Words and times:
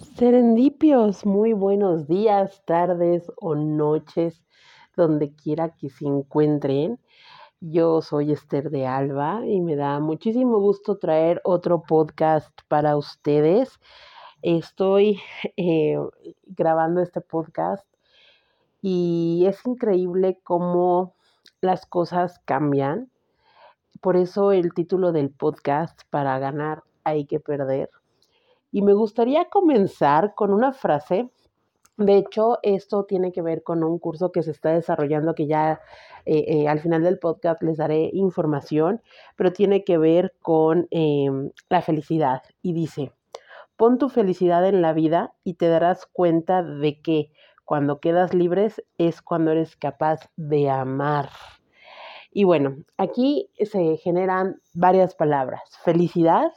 Serendipios, 0.00 1.26
muy 1.26 1.52
buenos 1.52 2.08
días, 2.08 2.62
tardes 2.64 3.30
o 3.36 3.54
noches, 3.54 4.42
donde 4.96 5.34
quiera 5.34 5.76
que 5.76 5.90
se 5.90 6.06
encuentren. 6.06 6.98
Yo 7.60 8.00
soy 8.00 8.32
Esther 8.32 8.70
de 8.70 8.86
Alba 8.86 9.42
y 9.46 9.60
me 9.60 9.76
da 9.76 10.00
muchísimo 10.00 10.58
gusto 10.58 10.96
traer 10.96 11.42
otro 11.44 11.82
podcast 11.82 12.50
para 12.66 12.96
ustedes. 12.96 13.78
Estoy 14.40 15.20
eh, 15.58 15.98
grabando 16.46 17.02
este 17.02 17.20
podcast 17.20 17.86
y 18.80 19.44
es 19.46 19.66
increíble 19.66 20.38
cómo 20.42 21.14
las 21.60 21.84
cosas 21.84 22.38
cambian. 22.46 23.10
Por 24.00 24.16
eso 24.16 24.52
el 24.52 24.72
título 24.72 25.12
del 25.12 25.28
podcast, 25.28 26.00
para 26.08 26.38
ganar 26.38 26.84
hay 27.04 27.26
que 27.26 27.38
perder 27.38 27.90
y 28.72 28.82
me 28.82 28.92
gustaría 28.92 29.46
comenzar 29.46 30.34
con 30.34 30.52
una 30.52 30.72
frase. 30.72 31.30
De 31.96 32.16
hecho, 32.16 32.58
esto 32.62 33.04
tiene 33.04 33.32
que 33.32 33.42
ver 33.42 33.62
con 33.62 33.84
un 33.84 33.98
curso 33.98 34.32
que 34.32 34.42
se 34.42 34.52
está 34.52 34.70
desarrollando, 34.70 35.34
que 35.34 35.46
ya 35.46 35.80
eh, 36.24 36.44
eh, 36.48 36.68
al 36.68 36.80
final 36.80 37.02
del 37.02 37.18
podcast 37.18 37.62
les 37.62 37.76
daré 37.76 38.10
información, 38.12 39.02
pero 39.36 39.52
tiene 39.52 39.84
que 39.84 39.98
ver 39.98 40.34
con 40.40 40.86
em, 40.90 41.50
la 41.68 41.82
felicidad. 41.82 42.42
Y 42.62 42.72
dice, 42.72 43.12
pon 43.76 43.98
tu 43.98 44.08
felicidad 44.08 44.66
en 44.66 44.82
la 44.82 44.92
vida 44.92 45.34
y 45.44 45.54
te 45.54 45.68
darás 45.68 46.06
cuenta 46.06 46.62
de 46.62 47.00
que 47.00 47.32
cuando 47.64 48.00
quedas 48.00 48.34
libres 48.34 48.82
es 48.98 49.22
cuando 49.22 49.52
eres 49.52 49.76
capaz 49.76 50.28
de 50.36 50.70
amar. 50.70 51.28
Y 52.32 52.44
bueno, 52.44 52.76
aquí 52.96 53.50
se 53.60 53.96
generan 53.96 54.60
varias 54.72 55.14
palabras. 55.14 55.62
Felicidad, 55.84 56.52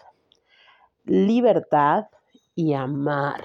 libertad 1.05 2.07
y 2.55 2.73
amar. 2.73 3.43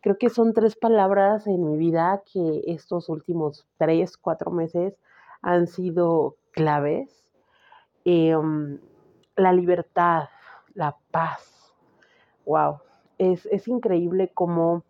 Creo 0.00 0.16
que 0.16 0.30
son 0.30 0.54
tres 0.54 0.76
palabras 0.76 1.46
en 1.46 1.64
mi 1.64 1.76
vida 1.76 2.22
que 2.32 2.62
estos 2.66 3.08
últimos 3.08 3.66
tres, 3.76 4.16
cuatro 4.16 4.50
meses 4.50 4.94
han 5.42 5.66
sido 5.66 6.36
claves. 6.52 7.32
Em, 8.04 8.80
la 9.36 9.52
libertad, 9.52 10.28
la 10.74 10.96
paz. 11.10 11.74
Wow, 12.46 12.80
es, 13.18 13.46
es 13.46 13.68
increíble 13.68 14.30
cómo 14.32 14.84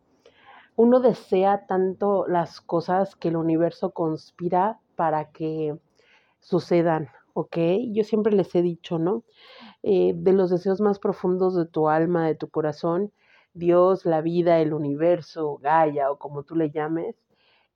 uno 0.77 1.01
desea 1.01 1.67
tanto 1.67 2.27
las 2.29 2.61
cosas 2.61 3.17
que 3.17 3.29
el 3.29 3.37
universo 3.37 3.91
conspira 3.91 4.79
para 4.95 5.31
que 5.31 5.77
sucedan, 6.39 7.09
¿ok? 7.41 7.57
Yo 7.93 8.05
siempre 8.05 8.33
les 8.33 8.55
he 8.55 8.63
dicho, 8.63 8.99
¿no? 8.99 9.25
Eh, 9.83 10.13
de 10.17 10.33
los 10.33 10.51
deseos 10.51 10.81
más 10.81 10.99
profundos 10.99 11.57
de 11.57 11.67
tu 11.67 11.89
alma, 11.89 12.27
de 12.27 12.35
tu 12.35 12.51
corazón, 12.51 13.13
Dios, 13.55 14.05
la 14.05 14.21
vida, 14.21 14.61
el 14.61 14.75
universo, 14.75 15.59
Gaia 15.59 16.11
o 16.11 16.19
como 16.19 16.45
tú 16.45 16.55
le 16.55 16.71
llames, 16.71 17.17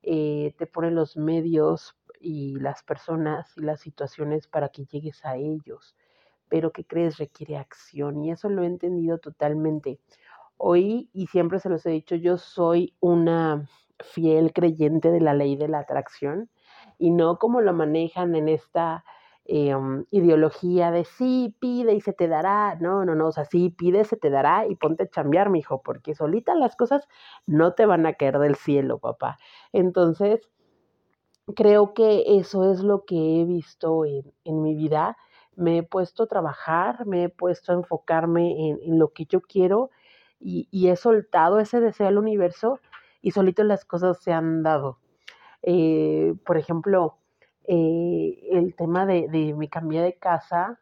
eh, 0.03 0.53
te 0.57 0.67
pone 0.67 0.91
los 0.91 1.17
medios 1.17 1.97
y 2.19 2.55
las 2.59 2.83
personas 2.83 3.57
y 3.57 3.61
las 3.61 3.81
situaciones 3.81 4.47
para 4.47 4.69
que 4.69 4.85
llegues 4.85 5.25
a 5.25 5.35
ellos. 5.37 5.95
Pero 6.49 6.71
¿qué 6.71 6.85
crees? 6.85 7.17
Requiere 7.17 7.57
acción 7.57 8.23
y 8.23 8.31
eso 8.31 8.49
lo 8.49 8.63
he 8.63 8.67
entendido 8.67 9.17
totalmente. 9.17 9.99
Hoy, 10.57 11.09
y 11.13 11.27
siempre 11.27 11.59
se 11.59 11.69
los 11.69 11.85
he 11.85 11.91
dicho, 11.91 12.15
yo 12.15 12.37
soy 12.37 12.95
una 13.01 13.67
fiel 13.99 14.53
creyente 14.53 15.11
de 15.11 15.21
la 15.21 15.33
ley 15.33 15.55
de 15.55 15.67
la 15.67 15.79
atracción 15.79 16.49
y 16.97 17.11
no 17.11 17.37
como 17.39 17.61
lo 17.61 17.73
manejan 17.73 18.35
en 18.35 18.49
esta 18.49 19.03
Em, 19.47 20.05
ideología 20.09 20.89
de 20.89 21.05
sí, 21.05 21.55
pide 21.59 21.93
y 21.93 22.01
se 22.01 22.13
te 22.13 22.27
dará. 22.27 22.75
No, 22.79 23.05
no, 23.05 23.13
no, 23.15 23.27
o 23.27 23.31
sea, 23.31 23.45
sí, 23.45 23.69
pide, 23.69 24.03
se 24.03 24.17
te 24.17 24.31
dará 24.31 24.65
y 24.67 24.75
ponte 24.75 25.03
a 25.03 25.09
chambear, 25.09 25.49
mijo, 25.49 25.81
porque 25.83 26.15
solita 26.15 26.55
las 26.55 26.75
cosas 26.75 27.07
no 27.45 27.73
te 27.73 27.85
van 27.85 28.07
a 28.07 28.13
caer 28.13 28.39
del 28.39 28.55
cielo, 28.55 28.97
papá. 28.97 29.37
Entonces, 29.71 30.49
creo 31.55 31.93
que 31.93 32.37
eso 32.37 32.71
es 32.71 32.81
lo 32.81 33.05
que 33.05 33.41
he 33.41 33.45
visto 33.45 34.05
en, 34.05 34.61
mi 34.61 34.75
vida. 34.75 35.17
Me 35.55 35.79
he 35.79 35.83
puesto 35.83 36.23
a 36.23 36.27
trabajar, 36.27 37.05
me 37.05 37.25
he 37.25 37.29
puesto 37.29 37.71
a 37.71 37.75
enfocarme 37.75 38.69
en, 38.69 38.99
lo 38.99 39.09
que 39.13 39.25
yo 39.25 39.41
quiero 39.41 39.91
y, 40.39 40.67
he 40.89 40.95
soltado 40.95 41.59
ese 41.59 41.79
deseo 41.79 42.07
al 42.07 42.17
universo 42.17 42.79
y 43.21 43.31
solito 43.31 43.63
las 43.63 43.85
cosas 43.85 44.19
se 44.21 44.33
han 44.33 44.63
dado. 44.63 44.99
Eh, 45.63 46.35
por 46.45 46.57
ejemplo, 46.57 47.17
eh, 47.67 48.39
el 48.51 48.75
tema 48.75 49.05
de, 49.05 49.27
de, 49.29 49.53
me 49.53 49.69
cambié 49.69 50.01
de 50.01 50.15
casa 50.15 50.79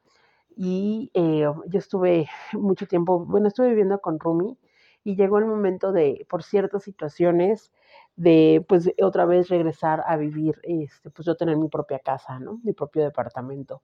y 0.55 1.11
eh, 1.13 1.41
yo 1.67 1.79
estuve 1.79 2.27
mucho 2.53 2.87
tiempo, 2.87 3.25
bueno, 3.25 3.47
estuve 3.47 3.69
viviendo 3.69 3.99
con 4.01 4.19
Rumi 4.19 4.57
y 5.03 5.15
llegó 5.15 5.37
el 5.39 5.45
momento 5.45 5.91
de, 5.91 6.25
por 6.29 6.43
ciertas 6.43 6.83
situaciones, 6.83 7.71
de 8.15 8.63
pues 8.67 8.89
otra 9.01 9.25
vez 9.25 9.49
regresar 9.49 10.03
a 10.07 10.17
vivir, 10.17 10.59
este, 10.63 11.09
pues 11.09 11.25
yo 11.25 11.35
tener 11.35 11.57
mi 11.57 11.67
propia 11.69 11.99
casa, 11.99 12.39
¿no? 12.39 12.59
Mi 12.63 12.73
propio 12.73 13.03
departamento. 13.03 13.81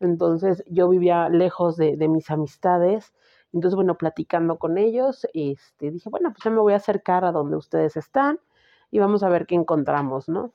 Entonces 0.00 0.62
yo 0.68 0.88
vivía 0.88 1.28
lejos 1.28 1.76
de, 1.76 1.96
de 1.96 2.08
mis 2.08 2.30
amistades, 2.30 3.12
entonces 3.52 3.74
bueno, 3.76 3.96
platicando 3.96 4.58
con 4.58 4.78
ellos, 4.78 5.26
este, 5.34 5.90
dije, 5.90 6.08
bueno, 6.10 6.30
pues 6.32 6.44
yo 6.44 6.50
me 6.50 6.60
voy 6.60 6.74
a 6.74 6.76
acercar 6.76 7.24
a 7.24 7.32
donde 7.32 7.56
ustedes 7.56 7.96
están 7.96 8.38
y 8.90 8.98
vamos 8.98 9.22
a 9.22 9.28
ver 9.28 9.46
qué 9.46 9.54
encontramos, 9.54 10.28
¿no? 10.28 10.52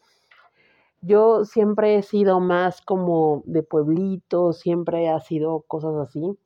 Yo 1.05 1.43
siempre 1.43 1.97
he 1.97 2.01
sido 2.01 2.39
más 2.39 2.81
como 2.81 3.43
de 3.45 3.61
pueblito, 3.61 4.53
siempre 4.53 5.09
ha 5.09 5.19
sido 5.19 5.63
cosas 5.67 5.95
así. 5.97 6.37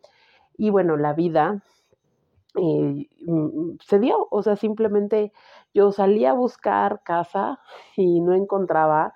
Y 0.58 0.72
bueno, 0.72 0.98
la 0.98 1.14
vida 1.14 1.62
eh, 2.56 3.08
mm, 3.22 3.78
se 3.86 4.00
dio, 4.00 4.28
o 4.32 4.42
sea, 4.42 4.56
simplemente 4.56 5.32
yo 5.76 5.92
salí 5.92 6.26
a 6.26 6.34
buscar 6.34 7.04
casa 7.04 7.60
y 7.96 8.20
no 8.20 8.34
encontraba 8.34 9.14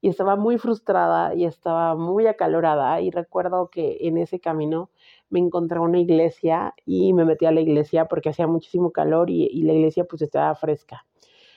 y 0.00 0.10
estaba 0.10 0.36
muy 0.36 0.58
frustrada 0.58 1.34
y 1.34 1.44
estaba 1.44 1.96
muy 1.96 2.28
acalorada 2.28 3.00
y 3.00 3.10
recuerdo 3.10 3.70
que 3.70 3.98
en 4.02 4.18
ese 4.18 4.38
camino 4.38 4.90
me 5.28 5.40
encontré 5.40 5.80
una 5.80 5.98
iglesia 5.98 6.72
y 6.86 7.14
me 7.14 7.24
metí 7.24 7.46
a 7.46 7.52
la 7.52 7.62
iglesia 7.62 8.06
porque 8.06 8.28
hacía 8.28 8.46
muchísimo 8.46 8.92
calor 8.92 9.28
y, 9.28 9.46
y 9.46 9.62
la 9.64 9.72
iglesia 9.72 10.04
pues 10.04 10.22
estaba 10.22 10.54
fresca. 10.54 11.04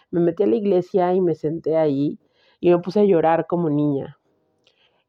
Me 0.09 0.21
metí 0.21 0.41
a 0.41 0.47
la 0.47 0.55
iglesia 0.55 1.13
y 1.13 1.21
me 1.21 1.35
senté 1.35 1.77
ahí 1.77 2.17
y 2.59 2.69
me 2.71 2.79
puse 2.79 3.01
a 3.01 3.05
llorar 3.05 3.47
como 3.47 3.69
niña. 3.69 4.17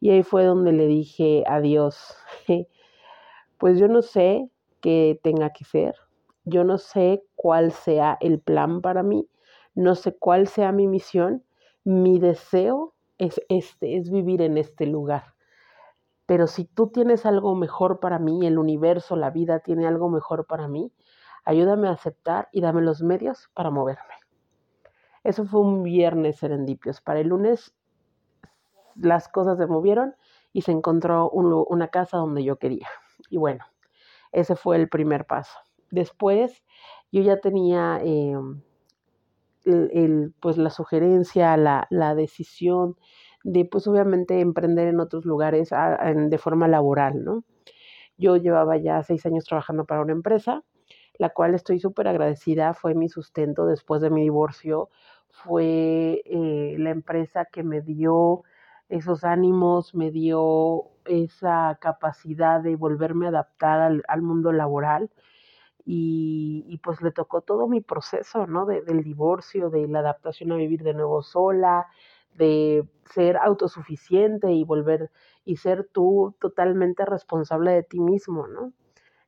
Y 0.01 0.11
ahí 0.11 0.23
fue 0.23 0.45
donde 0.45 0.73
le 0.73 0.87
dije 0.87 1.45
adiós. 1.47 2.17
Pues 3.59 3.81
yo 3.81 3.89
no 3.89 4.03
sé 4.03 4.49
qué 4.81 5.19
tenga 5.25 5.51
que 5.51 5.65
ser, 5.65 5.97
yo 6.45 6.63
no 6.63 6.79
sé 6.79 7.25
cuál 7.35 7.73
sea 7.73 8.17
el 8.21 8.39
plan 8.39 8.81
para 8.83 9.03
mí, 9.03 9.29
no 9.75 9.97
sé 9.97 10.17
cuál 10.17 10.47
sea 10.47 10.71
mi 10.71 10.87
misión, 10.87 11.43
mi 11.83 12.21
deseo 12.21 12.95
es 13.19 13.41
este, 13.49 13.97
es 13.97 14.13
vivir 14.13 14.43
en 14.43 14.59
este 14.59 14.87
lugar. 14.87 15.35
Pero 16.27 16.47
si 16.47 16.67
tú 16.67 16.89
tienes 16.89 17.27
algo 17.27 17.57
mejor 17.57 17.99
para 17.99 18.19
mí, 18.21 18.47
el 18.47 18.59
universo, 18.59 19.17
la 19.17 19.31
vida 19.31 19.59
tiene 19.59 19.87
algo 19.87 20.09
mejor 20.09 20.47
para 20.47 20.69
mí, 20.69 20.93
ayúdame 21.45 21.89
a 21.89 21.93
aceptar 21.93 22.49
y 22.53 22.61
dame 22.61 22.83
los 22.83 23.03
medios 23.03 23.51
para 23.55 23.71
moverme. 23.71 24.15
Eso 25.25 25.45
fue 25.45 25.61
un 25.61 25.83
viernes 25.83 26.37
serendipios. 26.37 27.01
Para 27.01 27.21
el 27.21 27.29
lunes 27.29 27.75
las 28.97 29.29
cosas 29.29 29.59
se 29.59 29.67
movieron 29.67 30.15
y 30.53 30.63
se 30.63 30.73
encontró 30.73 31.31
una 31.31 31.89
casa 31.89 32.19
donde 32.19 32.45
yo 32.45 32.57
quería. 32.57 32.89
Y 33.31 33.37
bueno, 33.37 33.65
ese 34.33 34.57
fue 34.57 34.77
el 34.77 34.89
primer 34.89 35.27
paso. 35.27 35.59
Después 35.91 36.65
yo 37.11 37.23
ya 37.23 37.41
tenía 37.41 38.01
em, 38.03 38.63
pues 40.41 40.57
la 40.57 40.71
sugerencia, 40.71 41.57
la, 41.57 41.87
la, 41.91 42.15
decisión 42.15 42.97
de 43.45 43.65
pues 43.65 43.87
obviamente 43.87 44.41
emprender 44.41 44.89
en 44.89 45.01
otros 45.01 45.25
lugares 45.25 45.71
de 45.71 46.39
forma 46.39 46.69
laboral, 46.69 47.25
¿no? 47.25 47.45
Yo 48.17 48.37
llevaba 48.37 48.77
ya 48.77 49.03
seis 49.03 49.25
años 49.27 49.45
trabajando 49.45 49.85
para 49.85 50.01
una 50.03 50.13
empresa, 50.13 50.65
la 51.19 51.31
cual 51.31 51.55
estoy 51.55 51.81
súper 51.81 52.09
agradecida, 52.09 52.75
fue 52.75 52.95
mi 52.95 53.09
sustento 53.09 53.67
después 53.67 54.01
de 54.01 54.11
mi 54.11 54.23
divorcio, 54.23 54.89
fue 55.31 56.23
eh, 56.25 56.77
la 56.79 56.91
empresa 56.91 57.45
que 57.45 57.63
me 57.63 57.81
dio 57.81 58.45
esos 58.89 59.25
ánimos, 59.25 59.95
me 59.95 60.11
dio 60.11 60.91
esa 61.05 61.79
capacidad 61.81 62.61
de 62.61 62.77
volverme 62.77 63.27
a 63.27 63.31
adaptar 63.31 64.01
al, 64.07 64.23
mundo 64.23 64.53
laboral. 64.53 65.11
Y, 65.91 66.81
pues 66.85 67.01
le 67.01 67.13
tocó 67.13 67.41
todo 67.41 67.67
mi 67.67 67.81
proceso, 67.81 68.47
¿no? 68.47 68.67
del 68.67 69.03
divorcio, 69.03 69.71
de 69.71 69.89
la 69.89 70.01
adaptación 70.01 70.53
a 70.53 70.57
vivir 70.57 70.83
de 70.83 70.93
nuevo 70.93 71.23
sola, 71.23 71.87
de 72.35 72.87
ser 73.07 73.39
autosuficiente 73.39 74.53
y 74.53 74.65
volver 74.65 75.11
y 75.47 75.57
ser 75.57 75.89
tú 75.91 76.37
totalmente 76.41 77.07
responsable 77.07 77.73
de 77.73 77.83
ti 77.83 78.01
mismo, 78.01 78.47
¿no? 78.47 78.73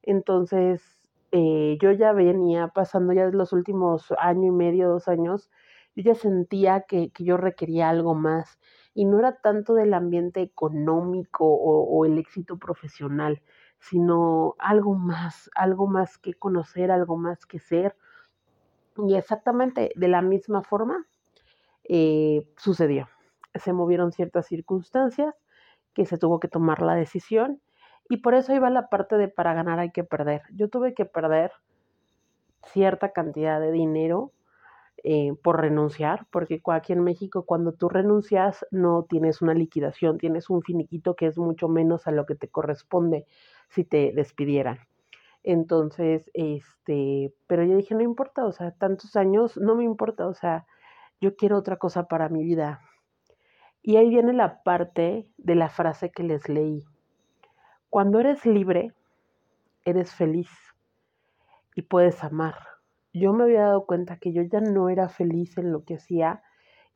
Entonces, 0.02 0.99
eh, 1.32 1.78
yo 1.80 1.92
ya 1.92 2.12
venía 2.12 2.68
pasando 2.68 3.12
ya 3.12 3.26
los 3.26 3.52
últimos 3.52 4.12
año 4.18 4.48
y 4.48 4.50
medio, 4.50 4.88
dos 4.88 5.08
años, 5.08 5.50
yo 5.94 6.02
ya 6.02 6.14
sentía 6.14 6.82
que, 6.82 7.12
yo 7.18 7.36
requería 7.36 7.88
algo 7.88 8.14
más 8.14 8.58
y 8.94 9.04
no 9.04 9.18
era 9.18 9.36
tanto 9.40 9.74
del 9.74 9.94
ambiente 9.94 10.40
económico 10.42 11.44
o, 11.46 12.04
el 12.04 12.18
éxito 12.18 12.58
profesional, 12.58 13.42
sino 13.78 14.56
algo 14.58 14.94
más, 14.94 15.50
algo 15.54 15.86
más 15.86 16.18
que 16.18 16.34
conocer, 16.34 16.90
algo 16.90 17.16
más 17.16 17.46
que 17.46 17.60
ser, 17.60 17.96
Y 18.96 19.14
exactamente 19.14 19.92
de 19.96 20.08
la 20.08 20.22
misma 20.22 20.62
forma 20.62 21.06
eh, 21.84 22.48
sucedió. 22.56 23.08
Se 23.54 23.72
movieron 23.72 24.12
ciertas 24.12 24.46
circunstancias 24.46 25.34
que 25.94 26.06
se 26.06 26.18
tuvo 26.18 26.40
que 26.40 26.48
tomar 26.48 26.82
la 26.82 26.94
decisión 26.94 27.60
y 28.10 28.16
por 28.16 28.34
eso 28.34 28.52
iba 28.52 28.68
la 28.70 28.88
parte 28.88 29.16
de 29.16 29.28
para 29.28 29.54
ganar 29.54 29.78
hay 29.78 29.92
que 29.92 30.02
perder. 30.02 30.42
Yo 30.52 30.68
tuve 30.68 30.94
que 30.94 31.04
perder 31.04 31.52
cierta 32.72 33.12
cantidad 33.12 33.60
de 33.60 33.70
dinero 33.70 34.32
eh, 35.04 35.32
por 35.44 35.60
renunciar, 35.60 36.26
porque 36.32 36.60
aquí 36.72 36.92
en 36.92 37.04
México 37.04 37.44
cuando 37.44 37.72
tú 37.72 37.88
renuncias 37.88 38.66
no 38.72 39.06
tienes 39.08 39.40
una 39.42 39.54
liquidación, 39.54 40.18
tienes 40.18 40.50
un 40.50 40.62
finiquito 40.62 41.14
que 41.14 41.26
es 41.26 41.38
mucho 41.38 41.68
menos 41.68 42.08
a 42.08 42.10
lo 42.10 42.26
que 42.26 42.34
te 42.34 42.48
corresponde 42.48 43.26
si 43.68 43.84
te 43.84 44.12
despidieran. 44.12 44.80
Entonces, 45.44 46.28
este, 46.34 47.32
pero 47.46 47.62
yo 47.62 47.76
dije, 47.76 47.94
no 47.94 48.02
importa, 48.02 48.44
o 48.44 48.50
sea, 48.50 48.72
tantos 48.72 49.14
años, 49.14 49.56
no 49.56 49.76
me 49.76 49.84
importa, 49.84 50.26
o 50.26 50.34
sea, 50.34 50.66
yo 51.20 51.36
quiero 51.36 51.56
otra 51.56 51.76
cosa 51.76 52.08
para 52.08 52.28
mi 52.28 52.42
vida. 52.42 52.80
Y 53.82 53.98
ahí 53.98 54.08
viene 54.10 54.32
la 54.32 54.64
parte 54.64 55.28
de 55.38 55.54
la 55.54 55.68
frase 55.68 56.10
que 56.10 56.24
les 56.24 56.48
leí. 56.48 56.84
Cuando 57.90 58.20
eres 58.20 58.46
libre, 58.46 58.94
eres 59.84 60.14
feliz 60.14 60.48
y 61.74 61.82
puedes 61.82 62.22
amar. 62.22 62.54
Yo 63.12 63.32
me 63.32 63.42
había 63.42 63.62
dado 63.62 63.84
cuenta 63.84 64.18
que 64.18 64.32
yo 64.32 64.42
ya 64.42 64.60
no 64.60 64.88
era 64.90 65.08
feliz 65.08 65.58
en 65.58 65.72
lo 65.72 65.82
que 65.82 65.96
hacía, 65.96 66.40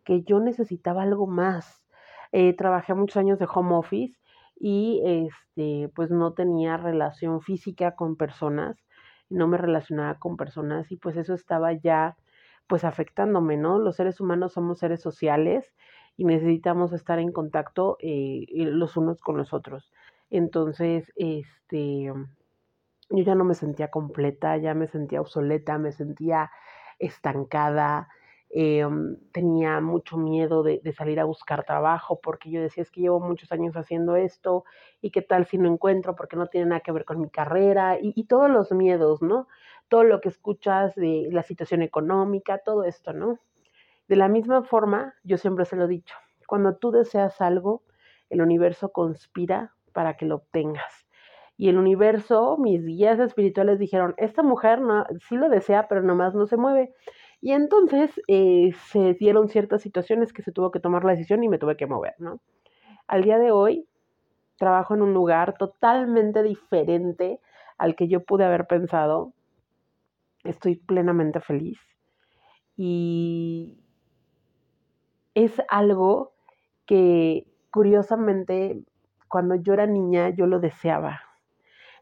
que 0.04 0.22
yo 0.22 0.38
necesitaba 0.38 1.02
algo 1.02 1.26
más. 1.26 1.84
Eh, 2.30 2.54
trabajé 2.54 2.94
muchos 2.94 3.16
años 3.16 3.40
de 3.40 3.48
home 3.52 3.74
office 3.74 4.20
y 4.54 5.02
este, 5.04 5.90
pues 5.96 6.12
no 6.12 6.32
tenía 6.32 6.76
relación 6.76 7.40
física 7.40 7.96
con 7.96 8.14
personas, 8.14 8.76
no 9.28 9.48
me 9.48 9.58
relacionaba 9.58 10.20
con 10.20 10.36
personas 10.36 10.92
y 10.92 10.96
pues 10.96 11.16
eso 11.16 11.34
estaba 11.34 11.72
ya 11.72 12.16
pues 12.68 12.84
afectándome, 12.84 13.56
¿no? 13.56 13.80
Los 13.80 13.96
seres 13.96 14.20
humanos 14.20 14.52
somos 14.52 14.78
seres 14.78 15.02
sociales 15.02 15.74
y 16.16 16.24
necesitamos 16.24 16.92
estar 16.92 17.18
en 17.18 17.32
contacto 17.32 17.96
eh, 17.98 18.46
los 18.54 18.96
unos 18.96 19.20
con 19.20 19.36
los 19.36 19.52
otros. 19.52 19.90
Entonces, 20.34 21.12
este, 21.14 22.06
yo 22.06 23.22
ya 23.24 23.36
no 23.36 23.44
me 23.44 23.54
sentía 23.54 23.92
completa, 23.92 24.56
ya 24.56 24.74
me 24.74 24.88
sentía 24.88 25.20
obsoleta, 25.20 25.78
me 25.78 25.92
sentía 25.92 26.50
estancada, 26.98 28.08
em, 28.50 29.16
tenía 29.30 29.80
mucho 29.80 30.16
miedo 30.16 30.64
de, 30.64 30.80
salir 30.92 31.20
a 31.20 31.24
buscar 31.24 31.64
trabajo 31.64 32.18
porque 32.20 32.50
yo 32.50 32.60
decía, 32.60 32.82
es 32.82 32.90
que 32.90 33.02
llevo 33.02 33.20
muchos 33.20 33.52
años 33.52 33.76
haciendo 33.76 34.16
esto 34.16 34.64
y 35.00 35.12
qué 35.12 35.22
tal 35.22 35.46
si 35.46 35.56
no 35.56 35.68
encuentro 35.68 36.16
porque 36.16 36.34
no 36.34 36.48
tiene 36.48 36.66
nada 36.66 36.80
que 36.80 36.90
ver 36.90 37.04
con 37.04 37.20
mi 37.20 37.30
carrera 37.30 38.00
y, 38.00 38.12
y 38.16 38.24
todos 38.24 38.50
los 38.50 38.72
miedos, 38.72 39.22
¿no? 39.22 39.46
Todo 39.88 40.02
lo 40.02 40.20
que 40.20 40.30
escuchas 40.30 40.96
de 40.96 41.28
la 41.30 41.44
situación 41.44 41.80
económica, 41.82 42.58
todo 42.58 42.82
esto, 42.82 43.12
¿no? 43.12 43.38
De 44.08 44.16
la 44.16 44.26
misma 44.26 44.64
forma, 44.64 45.14
yo 45.22 45.38
siempre 45.38 45.64
se 45.64 45.76
lo 45.76 45.84
he 45.84 45.88
dicho, 45.88 46.16
cuando 46.48 46.76
tú 46.76 46.90
deseas 46.90 47.40
algo, 47.40 47.84
el 48.30 48.42
universo 48.42 48.90
conspira 48.90 49.74
para 49.94 50.18
que 50.18 50.26
lo 50.26 50.36
obtengas. 50.36 51.06
Y 51.56 51.68
el 51.68 51.78
universo, 51.78 52.58
mis 52.58 52.84
guías 52.84 53.18
espirituales 53.20 53.78
dijeron, 53.78 54.14
esta 54.18 54.42
mujer 54.42 54.80
no, 54.80 55.06
sí 55.28 55.36
lo 55.36 55.48
desea, 55.48 55.88
pero 55.88 56.02
nomás 56.02 56.34
no 56.34 56.46
se 56.46 56.56
mueve. 56.56 56.92
Y 57.40 57.52
entonces 57.52 58.10
eh, 58.26 58.72
se 58.90 59.14
dieron 59.14 59.48
ciertas 59.48 59.80
situaciones 59.80 60.32
que 60.32 60.42
se 60.42 60.52
tuvo 60.52 60.70
que 60.70 60.80
tomar 60.80 61.04
la 61.04 61.12
decisión 61.12 61.44
y 61.44 61.48
me 61.48 61.58
tuve 61.58 61.76
que 61.76 61.86
mover, 61.86 62.14
¿no? 62.18 62.40
Al 63.06 63.22
día 63.22 63.38
de 63.38 63.52
hoy 63.52 63.86
trabajo 64.58 64.94
en 64.94 65.02
un 65.02 65.14
lugar 65.14 65.56
totalmente 65.58 66.42
diferente 66.42 67.40
al 67.78 67.96
que 67.96 68.08
yo 68.08 68.24
pude 68.24 68.44
haber 68.44 68.66
pensado. 68.66 69.32
Estoy 70.42 70.76
plenamente 70.76 71.40
feliz. 71.40 71.78
Y 72.76 73.78
es 75.34 75.52
algo 75.68 76.32
que 76.86 77.46
curiosamente 77.70 78.84
cuando 79.34 79.56
yo 79.56 79.72
era 79.74 79.84
niña 79.84 80.28
yo 80.28 80.46
lo 80.46 80.60
deseaba. 80.60 81.20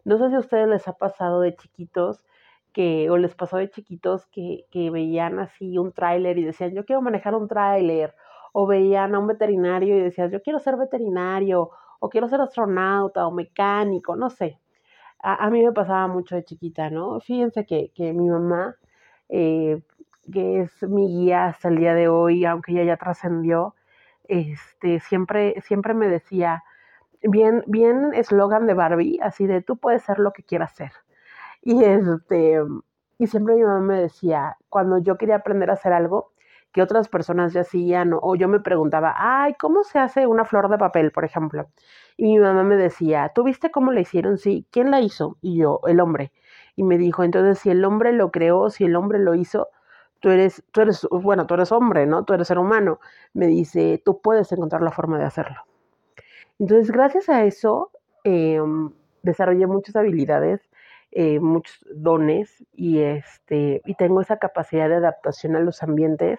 No 0.05 0.19
sé 0.19 0.29
si 0.29 0.35
a 0.35 0.41
ustedes 0.41 0.69
les 0.69 0.87
ha 0.87 0.93
pasado 0.93 1.41
de 1.41 1.57
chiquitos 1.57 2.27
que, 2.75 3.09
o 3.09 3.17
les 3.17 3.35
pasó 3.35 3.57
de 3.57 3.71
chiquitos 3.71 4.27
que, 4.27 4.67
que 4.71 4.91
veían 4.91 5.39
así 5.39 5.79
un 5.79 5.93
tráiler 5.93 6.37
y 6.37 6.45
decían, 6.45 6.75
yo 6.75 6.85
quiero 6.85 7.01
manejar 7.01 7.35
un 7.35 7.49
tráiler, 7.49 8.15
o 8.53 8.67
veían 8.67 9.15
a 9.15 9.19
un 9.19 9.29
veterinario 9.29 9.97
y 9.97 10.03
decían, 10.03 10.31
yo 10.31 10.43
quiero 10.43 10.59
ser 10.59 10.77
veterinario, 10.77 11.71
o 12.01 12.11
quiero 12.11 12.29
ser 12.29 12.43
astronauta, 12.43 13.27
o 13.27 13.31
mecánico, 13.33 14.15
no 14.15 14.29
sé. 14.29 14.61
A, 15.23 15.49
mí 15.49 15.65
me 15.65 15.73
pasaba 15.73 16.09
mucho 16.09 16.35
de 16.37 16.45
chiquita, 16.45 16.91
¿no? 16.91 17.19
Fíjense 17.21 17.65
que, 17.65 17.93
que 17.95 18.13
mi 18.13 18.29
mamá, 18.29 18.77
eh, 19.31 19.81
que 20.31 20.61
es 20.61 20.83
mi 20.83 21.07
guía 21.09 21.47
hasta 21.47 21.69
el 21.69 21.77
día 21.79 21.95
de 21.95 22.09
hoy, 22.09 22.45
aunque 22.45 22.73
ella 22.73 22.85
ya 22.85 22.97
trascendió, 22.99 23.75
este, 24.25 25.01
siempre, 25.01 25.55
siempre 25.63 25.95
me 25.95 26.09
decía, 26.09 26.63
bien, 27.23 27.65
bien 27.67 28.13
eslogan 28.15 28.67
de 28.67 28.75
Barbie, 28.75 29.19
así 29.23 29.47
de 29.47 29.63
tú 29.63 29.77
puedes 29.77 30.03
ser 30.03 30.19
lo 30.19 30.33
que 30.33 30.43
quieras 30.43 30.73
ser. 30.75 30.93
Y 31.63 31.85
este, 31.85 32.61
y 33.19 33.27
siempre 33.29 33.55
mi 33.55 33.63
mamá 33.63 33.81
me 33.81 34.01
decía, 34.01 34.57
cuando 34.69 34.99
yo 34.99 35.17
quería 35.17 35.37
aprender 35.37 35.71
a 35.71 35.75
hacer 35.75 35.93
algo 35.93 36.33
que 36.73 36.83
otras 36.83 37.09
personas 37.09 37.53
ya 37.53 37.61
hacían, 37.63 38.13
o 38.21 38.35
yo 38.35 38.49
me 38.49 38.61
preguntaba, 38.61 39.15
ay, 39.17 39.55
¿cómo 39.61 39.85
se 39.85 39.99
hace 39.99 40.27
una 40.27 40.45
flor 40.45 40.69
de 40.71 40.79
papel, 40.79 41.13
por 41.13 41.25
ejemplo? 41.25 41.69
Y 42.17 42.25
mi 42.25 42.39
mamá 42.39 42.65
me 42.65 42.77
decía, 42.77 43.31
¿tú 43.35 43.45
viste 43.45 43.71
cómo 43.71 43.93
la 43.93 44.01
hicieron? 44.01 44.39
Sí, 44.39 44.67
¿quién 44.71 44.91
la 44.91 45.01
hizo? 45.01 45.37
Y 45.43 45.59
yo, 45.59 45.81
el 45.87 46.01
hombre. 46.01 46.33
Y 46.77 46.83
me 46.85 46.99
dijo, 46.99 47.25
entonces, 47.25 47.59
si 47.59 47.71
el 47.71 47.85
hombre 47.85 48.13
lo 48.13 48.31
creó, 48.31 48.71
si 48.71 48.85
el 48.85 48.97
hombre 48.97 49.19
lo 49.19 49.35
hizo, 49.35 49.69
tú 50.21 50.31
eres, 50.31 50.65
tú 50.73 50.81
eres, 50.81 51.07
bueno, 51.11 51.47
tú 51.47 51.55
eres 51.55 51.73
hombre, 51.73 52.07
¿no? 52.07 52.25
Tú 52.25 52.33
eres 52.35 52.49
ser 52.49 52.59
humano. 52.59 53.01
Me 53.35 53.47
dice, 53.47 54.03
tú 54.05 54.21
puedes 54.23 54.51
encontrar 54.53 54.83
la 54.83 54.91
forma 54.93 55.19
de 55.19 55.25
hacerlo. 55.27 55.63
Entonces, 56.63 56.93
gracias 56.93 57.29
a 57.29 57.45
eso, 57.45 57.91
em, 58.23 58.93
desarrollé 59.25 59.67
muchas 59.67 59.97
habilidades, 59.97 60.61
eh, 61.11 61.41
muchos 61.41 61.77
dones 61.93 62.65
y, 62.73 63.01
este, 63.01 63.83
y 63.85 63.97
tengo 63.97 64.21
esa 64.21 64.37
capacidad 64.39 64.89
de 64.89 64.95
adaptación 64.95 65.57
a 65.57 65.61
los 65.61 65.83
ambientes 65.83 66.39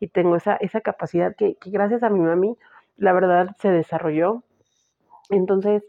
y 0.00 0.08
tengo 0.08 0.36
esa, 0.36 0.56
esa 0.56 0.82
capacidad 0.82 1.34
que, 1.34 1.56
gracias 1.64 2.02
a 2.02 2.10
mi 2.10 2.20
mami, 2.20 2.58
la 2.98 3.14
verdad, 3.14 3.56
se 3.58 3.70
desarrolló. 3.70 4.42
Entonces, 5.30 5.82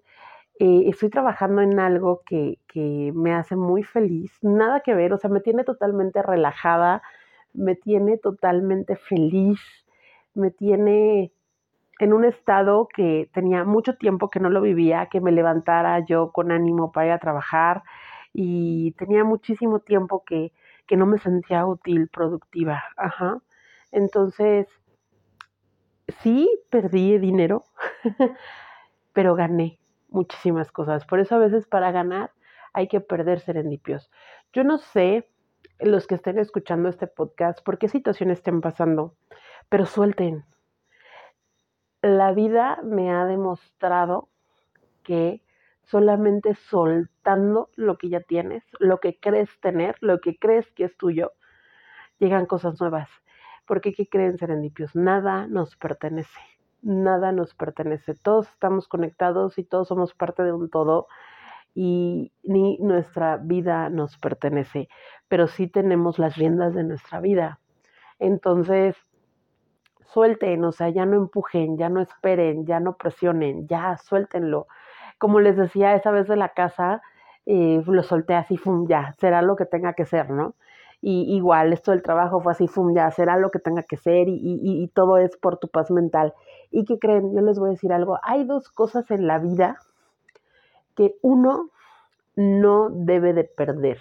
eh, 0.60 0.84
estoy 0.88 1.10
trabajando 1.10 1.62
en 1.62 1.78
algo 1.80 2.22
que, 2.26 2.60
que 2.68 3.12
me 3.14 3.34
hace 3.34 3.58
muy 3.58 3.84
feliz, 3.84 4.32
nada 4.42 4.80
que 4.82 4.96
ver, 4.96 5.12
o 5.14 5.18
sea, 5.18 5.30
me 5.30 5.42
tiene 5.42 5.66
totalmente 5.66 6.22
relajada, 6.22 7.02
me 7.54 7.76
tiene 7.76 8.18
totalmente 8.18 8.96
feliz, 8.96 9.60
me 10.34 10.52
tiene 10.52 11.34
en 12.00 12.14
un 12.14 12.26
estado 12.26 12.88
que 12.94 13.30
tenía 13.34 13.64
mucho 13.64 13.96
tiempo 13.96 14.30
que 14.30 14.40
no 14.40 14.50
lo 14.50 14.62
vivía, 14.62 15.08
que 15.08 15.22
me 15.22 15.32
levantara 15.32 16.00
yo 16.06 16.32
con 16.32 16.52
ánimo 16.52 16.92
para 16.92 17.08
ir 17.08 17.12
a 17.14 17.20
trabajar 17.20 17.84
y 18.34 18.92
tenía 18.94 19.24
muchísimo 19.24 19.80
tiempo 19.80 20.24
que, 20.26 20.52
que 20.88 20.98
no 20.98 21.06
me 21.06 21.20
sentía 21.20 21.66
útil, 21.66 22.10
productiva. 22.10 22.84
Ajá. 22.98 23.42
Entonces, 23.92 24.68
sí 26.22 26.50
perdí 26.70 27.18
dinero, 27.18 27.64
pero 29.14 29.36
gané 29.36 29.80
muchísimas 30.10 30.72
cosas. 30.72 31.06
Por 31.06 31.20
eso 31.20 31.36
a 31.36 31.40
veces 31.40 31.66
para 31.68 31.92
ganar 31.92 32.32
hay 32.74 32.88
que 32.88 33.00
perder 33.00 33.40
serendipios. 33.40 34.12
Yo 34.52 34.64
no 34.64 34.78
sé 34.78 35.30
los 35.80 36.08
que 36.08 36.16
estén 36.16 36.40
escuchando 36.40 36.90
este 36.90 37.08
podcast 37.08 37.64
por 37.64 37.78
qué 37.78 37.88
situaciones 37.88 38.40
estén 38.40 38.62
pasando, 38.62 39.16
pero 39.70 39.86
suelten, 39.86 40.46
la 42.06 42.34
vida 42.34 42.80
me 42.84 43.12
ha 43.12 43.26
demostrado 43.26 44.30
que 45.04 45.42
solamente 45.84 46.54
soltando 46.56 47.70
lo 47.76 47.98
que 47.98 48.10
ya 48.10 48.22
tienes, 48.22 48.64
lo 48.80 49.00
que 49.00 49.20
crees 49.20 49.50
tener, 49.60 49.96
lo 50.02 50.20
que 50.20 50.38
crees 50.38 50.70
que 50.72 50.86
es 50.86 50.98
tuyo, 50.98 51.34
llegan 52.20 52.46
cosas 52.46 52.80
nuevas. 52.80 53.10
Porque 53.68 53.94
¿qué 53.94 54.08
creen 54.08 54.38
serendipios? 54.38 54.96
Nada 54.96 55.48
nos 55.48 55.76
pertenece, 55.76 56.40
nada 56.82 57.32
nos 57.32 57.56
pertenece. 57.56 58.14
Todos 58.14 58.50
estamos 58.50 58.88
conectados 58.88 59.58
y 59.58 59.64
todos 59.64 59.88
somos 59.88 60.14
parte 60.14 60.44
de 60.44 60.54
un 60.54 60.70
todo 60.70 61.08
y 61.74 62.32
ni 62.44 62.78
nuestra 62.78 63.38
vida 63.38 63.90
nos 63.90 64.18
pertenece, 64.18 64.88
pero 65.28 65.48
sí 65.48 65.68
tenemos 65.68 66.20
las 66.20 66.38
riendas 66.38 66.76
de 66.76 66.84
nuestra 66.84 67.20
vida. 67.20 67.60
Entonces, 68.20 68.96
suelten, 70.14 70.64
o 70.66 70.72
sea, 70.72 70.90
ya 70.90 71.06
no 71.06 71.16
empujen, 71.18 71.78
ya 71.78 71.90
no 71.90 72.02
esperen, 72.02 72.66
ya 72.66 72.80
no 72.80 72.98
presionen, 72.98 73.68
ya 73.68 73.98
suéltenlo. 73.98 74.68
Como 75.18 75.40
les 75.40 75.58
decía 75.58 75.96
esa 75.96 76.12
vez 76.12 76.28
de 76.28 76.36
la 76.38 76.50
casa, 76.50 77.02
eh, 77.46 77.82
lo 77.86 78.04
solté 78.04 78.36
así, 78.36 78.58
fum, 78.58 78.88
ya, 78.88 79.14
será 79.20 79.42
lo 79.42 79.56
que 79.56 79.66
tenga 79.66 79.94
que 79.94 80.06
ser, 80.06 80.30
¿no? 80.30 80.56
Y 81.02 81.36
igual, 81.36 81.74
esto 81.74 81.92
del 81.92 82.02
trabajo 82.02 82.42
fue 82.42 82.52
así, 82.54 82.68
fum, 82.68 82.96
ya, 82.96 83.12
será 83.12 83.38
lo 83.38 83.52
que 83.52 83.60
tenga 83.60 83.84
que 83.84 83.98
ser 83.98 84.28
y, 84.30 84.40
y 84.62 84.88
todo 84.90 85.18
es 85.18 85.38
por 85.38 85.58
tu 85.58 85.68
paz 85.70 85.92
mental. 85.92 86.34
¿Y 86.72 86.86
qué 86.86 86.98
creen? 87.00 87.34
Yo 87.36 87.42
les 87.42 87.60
voy 87.60 87.70
a 87.70 87.72
decir 87.72 87.94
algo, 87.94 88.20
hay 88.24 88.44
dos 88.46 88.70
cosas 88.70 89.10
en 89.12 89.28
la 89.28 89.40
vida 89.40 89.78
que 90.96 91.16
uno 91.22 91.70
no 92.36 92.90
debe 92.92 93.34
de 93.34 93.46
perder. 93.46 94.00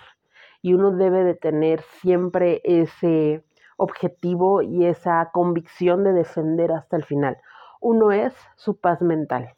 y 0.63 0.75
uno 0.75 0.93
debe 0.93 1.25
de 1.25 1.35
tener 1.35 1.83
siempre 2.03 2.61
ese 2.65 3.45
objetivo 3.77 4.63
y 4.63 4.87
esa 4.87 5.31
convicción 5.33 6.05
de 6.05 6.13
defender 6.13 6.73
hasta 6.73 6.97
el 6.97 7.05
final. 7.05 7.39
Uno 7.81 8.13
es 8.13 8.35
su 8.57 8.79
paz 8.79 9.03
mental. 9.03 9.55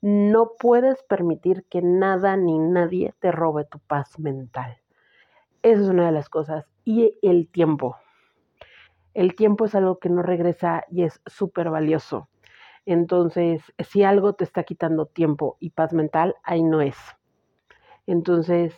No 0.00 0.52
puedes 0.58 1.02
permitir 1.04 1.64
que 1.68 1.82
nada 1.82 2.36
ni 2.36 2.58
nadie 2.58 3.14
te 3.20 3.30
robe 3.30 3.64
tu 3.64 3.78
paz 3.78 4.18
mental. 4.18 4.78
Esa 5.62 5.82
es 5.82 5.88
una 5.88 6.06
de 6.06 6.12
las 6.12 6.28
cosas. 6.28 6.66
Y 6.84 7.18
el 7.22 7.48
tiempo. 7.48 7.96
El 9.14 9.36
tiempo 9.36 9.66
es 9.66 9.74
algo 9.74 9.98
que 9.98 10.08
no 10.08 10.22
regresa 10.22 10.84
y 10.90 11.04
es 11.04 11.20
súper 11.26 11.70
valioso. 11.70 12.28
Entonces, 12.84 13.62
si 13.78 14.02
algo 14.02 14.32
te 14.32 14.44
está 14.44 14.64
quitando 14.64 15.06
tiempo 15.06 15.56
y 15.60 15.70
paz 15.70 15.92
mental, 15.92 16.34
ahí 16.42 16.64
no 16.64 16.80
es. 16.80 16.96
Entonces, 18.06 18.76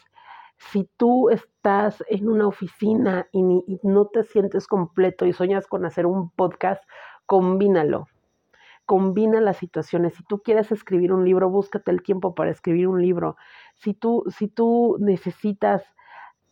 si 0.71 0.89
tú 0.97 1.31
estás 1.31 2.03
en 2.09 2.29
una 2.29 2.47
oficina 2.47 3.29
y, 3.33 3.43
no 3.83 4.07
te 4.07 4.25
sientes 4.25 4.67
completo 4.67 5.27
y 5.27 5.33
sueñas 5.33 5.67
con 5.67 5.85
hacer 5.85 6.07
un 6.07 6.31
podcast, 6.31 6.83
combínalo. 7.27 8.07
Combina 8.87 9.41
las 9.41 9.57
situaciones. 9.57 10.15
Si 10.15 10.25
tú 10.25 10.43
quieres 10.43 10.71
escribir 10.71 11.13
un 11.13 11.25
libro, 11.25 11.49
búscate 11.49 11.91
el 11.91 12.03
tiempo 12.03 12.35
para 12.35 12.51
escribir 12.51 12.89
un 12.89 13.01
libro. 13.01 13.37
Si 13.77 13.95
tú, 13.95 14.25
si 14.29 14.49
tú 14.49 14.97
necesitas, 15.01 15.83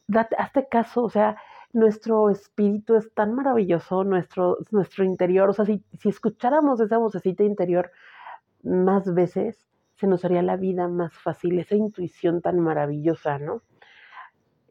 date, 0.06 0.36
hazte 0.38 0.68
caso, 0.68 1.02
o 1.02 1.10
sea, 1.10 1.36
nuestro 1.72 2.30
espíritu 2.30 2.96
es 2.96 3.12
tan 3.14 3.34
maravilloso, 3.34 4.04
nuestro, 4.04 4.58
nuestro 4.70 5.04
interior, 5.04 5.50
o 5.50 5.52
sea, 5.52 5.64
si, 5.64 5.84
si 5.98 6.08
escucháramos 6.08 6.80
esa 6.80 6.98
vocecita 6.98 7.44
interior 7.44 7.90
más 8.62 9.12
veces, 9.12 9.66
se 9.96 10.06
nos 10.06 10.24
haría 10.24 10.42
la 10.42 10.56
vida 10.56 10.88
más 10.88 11.12
fácil, 11.14 11.58
esa 11.58 11.76
intuición 11.76 12.40
tan 12.40 12.58
maravillosa, 12.60 13.38
¿no? 13.38 13.62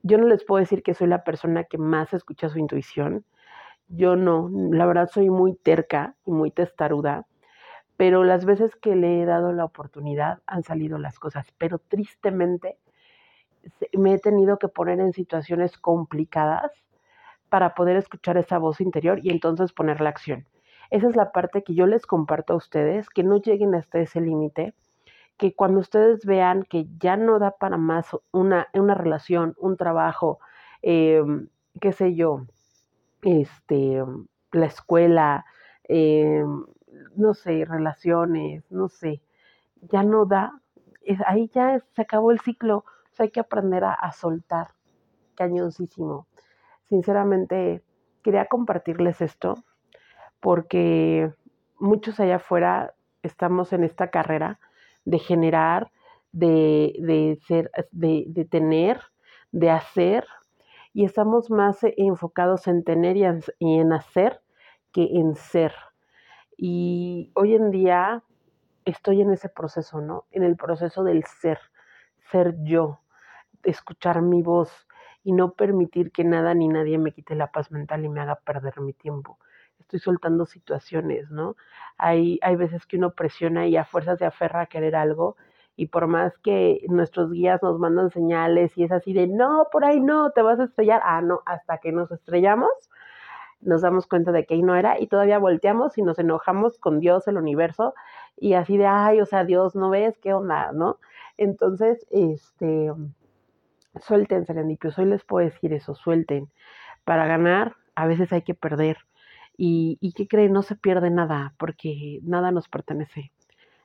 Yo 0.03 0.17
no 0.17 0.27
les 0.27 0.43
puedo 0.43 0.59
decir 0.59 0.83
que 0.83 0.93
soy 0.93 1.07
la 1.07 1.23
persona 1.23 1.63
que 1.63 1.77
más 1.77 2.13
escucha 2.13 2.49
su 2.49 2.59
intuición, 2.59 3.25
yo 3.87 4.15
no, 4.15 4.49
la 4.71 4.85
verdad 4.85 5.09
soy 5.11 5.29
muy 5.29 5.53
terca 5.55 6.15
y 6.25 6.31
muy 6.31 6.49
testaruda, 6.51 7.25
pero 7.97 8.23
las 8.23 8.45
veces 8.45 8.75
que 8.75 8.95
le 8.95 9.21
he 9.21 9.25
dado 9.25 9.51
la 9.53 9.65
oportunidad 9.65 10.39
han 10.47 10.63
salido 10.63 10.97
las 10.97 11.19
cosas, 11.19 11.45
pero 11.57 11.77
tristemente 11.77 12.77
me 13.93 14.13
he 14.13 14.19
tenido 14.19 14.57
que 14.57 14.69
poner 14.69 14.99
en 14.99 15.13
situaciones 15.13 15.77
complicadas 15.77 16.71
para 17.49 17.75
poder 17.75 17.97
escuchar 17.97 18.37
esa 18.37 18.57
voz 18.57 18.81
interior 18.81 19.19
y 19.21 19.29
entonces 19.29 19.73
poner 19.73 20.01
la 20.01 20.09
acción. 20.09 20.47
Esa 20.89 21.07
es 21.09 21.15
la 21.15 21.31
parte 21.31 21.63
que 21.63 21.75
yo 21.75 21.85
les 21.85 22.05
comparto 22.05 22.53
a 22.53 22.57
ustedes, 22.57 23.09
que 23.09 23.23
no 23.23 23.37
lleguen 23.37 23.75
hasta 23.75 23.99
ese 23.99 24.21
límite, 24.21 24.73
que 25.41 25.55
cuando 25.55 25.79
ustedes 25.79 26.23
vean 26.23 26.61
que 26.61 26.85
ya 26.99 27.17
no 27.17 27.39
da 27.39 27.57
para 27.57 27.75
más 27.75 28.05
una, 28.31 28.67
una 28.75 28.93
relación, 28.93 29.55
un 29.57 29.75
trabajo, 29.75 30.39
em, 30.83 31.49
qué 31.81 31.93
sé 31.93 32.13
yo, 32.13 32.45
este, 33.23 34.03
la 34.51 34.65
escuela, 34.67 35.45
em, 35.85 36.63
no 37.15 37.33
sé, 37.33 37.65
relaciones, 37.65 38.63
no 38.69 38.87
sé, 38.87 39.23
ya 39.81 40.03
no 40.03 40.27
da, 40.27 40.61
ahí 41.25 41.49
ya 41.51 41.79
se 41.95 42.03
acabó 42.03 42.29
el 42.29 42.39
ciclo, 42.39 42.85
o 43.17 43.23
hay 43.23 43.31
que 43.31 43.39
aprender 43.39 43.83
a, 43.83 43.93
a 43.93 44.11
soltar, 44.11 44.67
cañoncísimo. 45.33 46.27
Sinceramente 46.83 47.83
quería 48.21 48.45
compartirles 48.45 49.21
esto 49.21 49.55
porque 50.39 51.33
muchos 51.79 52.19
allá 52.19 52.35
afuera 52.35 52.93
estamos 53.23 53.73
en 53.73 53.83
esta 53.83 54.11
carrera 54.11 54.59
de 55.05 55.19
generar, 55.19 55.91
de, 56.31 57.39
ser, 57.47 57.71
de, 57.91 58.25
de, 58.27 58.45
tener, 58.45 59.01
de 59.51 59.69
hacer, 59.69 60.25
y 60.93 61.05
estamos 61.05 61.49
más 61.49 61.79
enfocados 61.81 62.67
en 62.67 62.83
tener 62.83 63.17
y 63.17 63.23
en, 63.23 63.41
y 63.59 63.79
en 63.79 63.93
hacer 63.93 64.41
que 64.91 65.03
en 65.03 65.35
ser. 65.35 65.73
Y 66.57 67.31
hoy 67.35 67.55
en 67.55 67.71
día 67.71 68.23
estoy 68.85 69.21
en 69.21 69.31
ese 69.31 69.49
proceso, 69.49 70.01
¿no? 70.01 70.25
En 70.31 70.43
el 70.43 70.57
proceso 70.57 71.03
del 71.03 71.23
ser, 71.25 71.59
ser 72.31 72.55
yo, 72.63 72.99
escuchar 73.63 74.21
mi 74.21 74.41
voz, 74.41 74.87
y 75.23 75.33
no 75.33 75.53
permitir 75.53 76.11
que 76.11 76.23
nada 76.23 76.53
ni 76.53 76.67
nadie 76.67 76.97
me 76.97 77.13
quite 77.13 77.35
la 77.35 77.51
paz 77.51 77.71
mental 77.71 78.05
y 78.05 78.09
me 78.09 78.21
haga 78.21 78.35
perder 78.37 78.79
mi 78.81 78.93
tiempo. 78.93 79.37
Estoy 79.91 79.99
soltando 79.99 80.45
situaciones, 80.45 81.29
¿no? 81.31 81.55
Hay, 81.97 82.39
hay 82.41 82.55
veces 82.55 82.85
que 82.85 82.97
uno 82.97 83.11
presiona 83.11 83.67
y 83.67 83.75
a 83.75 83.85
fuerzas 83.85 84.19
se 84.19 84.25
aferra 84.25 84.61
a 84.61 84.65
querer 84.67 84.95
algo 84.95 85.35
y 85.75 85.87
por 85.87 86.07
más 86.07 86.37
que 86.39 86.81
nuestros 86.87 87.31
guías 87.31 87.61
nos 87.61 87.77
mandan 87.79 88.09
señales 88.09 88.77
y 88.77 88.83
es 88.85 88.91
así 88.91 89.13
de, 89.13 89.27
no, 89.27 89.67
por 89.71 89.83
ahí 89.85 89.99
no, 89.99 90.31
te 90.31 90.41
vas 90.41 90.59
a 90.59 90.65
estrellar, 90.65 91.01
ah, 91.03 91.21
no, 91.21 91.41
hasta 91.45 91.79
que 91.79 91.91
nos 91.91 92.11
estrellamos, 92.11 92.71
nos 93.61 93.81
damos 93.81 94.07
cuenta 94.07 94.31
de 94.31 94.45
que 94.45 94.53
ahí 94.55 94.63
no 94.63 94.75
era 94.75 94.99
y 94.99 95.07
todavía 95.07 95.39
volteamos 95.39 95.97
y 95.97 96.01
nos 96.03 96.19
enojamos 96.19 96.77
con 96.79 96.99
Dios, 96.99 97.27
el 97.27 97.37
universo, 97.37 97.93
y 98.37 98.53
así 98.53 98.77
de, 98.77 98.87
ay, 98.87 99.21
o 99.21 99.25
sea, 99.25 99.43
Dios, 99.43 99.75
¿no 99.75 99.89
ves 99.89 100.17
qué 100.19 100.33
onda, 100.33 100.71
no? 100.71 100.99
Entonces, 101.37 102.05
este, 102.11 102.91
Suelten, 103.99 104.45
serendipios. 104.45 104.97
Hoy 104.97 105.05
les 105.05 105.23
puedo 105.25 105.45
decir 105.45 105.73
eso, 105.73 105.95
suelten. 105.95 106.49
Para 107.03 107.25
ganar, 107.27 107.75
a 107.95 108.07
veces 108.07 108.31
hay 108.31 108.41
que 108.41 108.53
perder. 108.53 108.97
Y, 109.63 109.99
y 110.01 110.13
¿qué 110.13 110.27
creen? 110.27 110.53
No 110.53 110.63
se 110.63 110.75
pierde 110.75 111.11
nada, 111.11 111.53
porque 111.59 112.19
nada 112.23 112.51
nos 112.51 112.67
pertenece. 112.67 113.31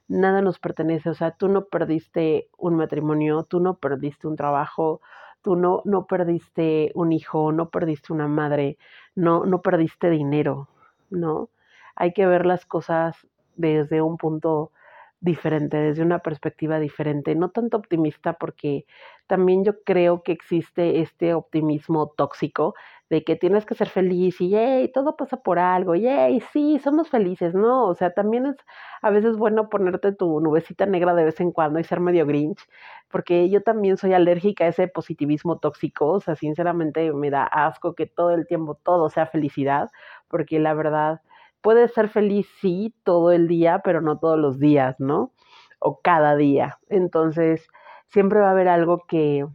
Nada 0.09 0.41
nos 0.41 0.59
pertenece. 0.59 1.11
O 1.11 1.15
sea, 1.15 1.33
tú 1.33 1.49
no 1.49 1.67
perdiste 1.67 2.49
un 2.57 2.77
matrimonio, 2.77 3.43
tú 3.45 3.61
no 3.61 3.77
perdiste 3.77 4.27
un 4.27 4.37
trabajo, 4.37 5.03
tú 5.43 5.55
no, 5.55 5.83
no 5.85 6.07
perdiste 6.07 6.93
un 6.95 7.13
hijo, 7.13 7.53
no 7.53 7.69
perdiste 7.69 8.15
una 8.15 8.27
madre, 8.27 8.79
no, 9.15 9.45
no 9.45 9.61
perdiste 9.61 10.09
dinero, 10.09 10.71
¿no? 11.11 11.51
Hay 11.95 12.15
que 12.15 12.27
ver 12.27 12.47
las 12.47 12.65
cosas 12.65 13.15
desde 13.57 14.01
un 14.01 14.17
punto 14.17 14.73
diferente, 15.21 15.77
desde 15.79 16.03
una 16.03 16.21
perspectiva 16.21 16.79
diferente, 16.79 17.35
no 17.35 17.51
tanto 17.51 17.77
optimista 17.79 18.35
porque 18.35 18.87
también 19.27 19.65
yo 19.65 19.83
creo 19.83 20.23
que 20.23 20.33
existe 20.33 21.01
este 21.01 21.35
optimismo 21.35 22.13
tóxico 22.17 22.75
de 23.11 23.25
que 23.25 23.37
tienes 23.37 23.65
que 23.67 23.75
ser 23.75 23.89
feliz 23.89 24.41
y 24.41 24.51
yay, 24.51 24.89
todo 24.93 25.17
pasa 25.17 25.39
por 25.39 25.59
algo, 25.59 25.95
yay, 25.95 26.41
sí, 26.53 26.79
somos 26.81 27.09
felices, 27.09 27.55
¿no? 27.55 27.87
O 27.89 27.95
sea, 27.95 28.13
también 28.13 28.47
es 28.47 28.57
a 29.03 29.11
veces 29.11 29.37
bueno 29.37 29.69
ponerte 29.69 30.13
tu 30.13 30.41
nubecita 30.41 30.87
negra 30.87 31.15
de 31.15 31.25
vez 31.25 31.41
en 31.41 31.53
cuando 31.53 31.79
y 31.81 31.85
ser 31.85 32.01
medio 32.01 32.27
grinch, 32.27 32.61
porque 33.09 33.49
yo 33.51 33.63
también 33.63 33.97
soy 33.97 34.13
alérgica 34.13 34.65
a 34.65 34.69
ese 34.69 34.89
positivismo 34.89 35.59
tóxico, 35.59 36.09
o 36.13 36.21
sea, 36.21 36.37
sinceramente 36.37 37.13
me 37.13 37.31
da 37.31 37.45
asco 37.45 37.95
que 37.95 38.07
todo 38.07 38.33
el 38.33 38.47
tiempo 38.47 38.75
todo 38.75 39.09
sea 39.11 39.27
felicidad, 39.27 39.91
porque 40.29 40.59
la 40.59 40.75
verdad 40.75 41.21
puedes 41.61 41.93
ser 41.95 42.09
feliz, 42.09 42.49
sí, 42.61 42.95
todo 43.05 43.33
el 43.33 43.49
día, 43.49 43.81
pero 43.85 44.01
no 44.01 44.19
todos 44.19 44.39
los 44.39 44.59
días, 44.59 44.97
¿no? 45.01 45.33
O 45.81 46.01
cada 46.01 46.37
día. 46.37 46.79
Entonces, 46.89 47.67
siempre 48.09 48.41
va 48.41 48.49
a 48.49 48.53
haber 48.53 48.69
algo 48.69 49.05
que 49.07 49.47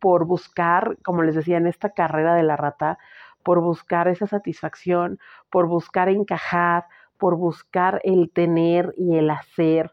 por 0.00 0.24
buscar, 0.26 0.96
como 1.02 1.22
les 1.22 1.34
decía, 1.34 1.56
en 1.58 1.66
esta 1.66 1.90
carrera 1.90 2.34
de 2.34 2.42
la 2.42 2.56
rata, 2.56 2.98
por 3.42 3.60
buscar 3.60 4.08
esa 4.08 4.26
satisfacción, 4.26 5.18
por 5.50 5.66
buscar 5.66 6.08
encajar, 6.08 6.86
por 7.18 7.36
buscar 7.36 8.00
el 8.04 8.30
tener 8.30 8.94
y 8.96 9.16
el 9.16 9.30
hacer, 9.30 9.92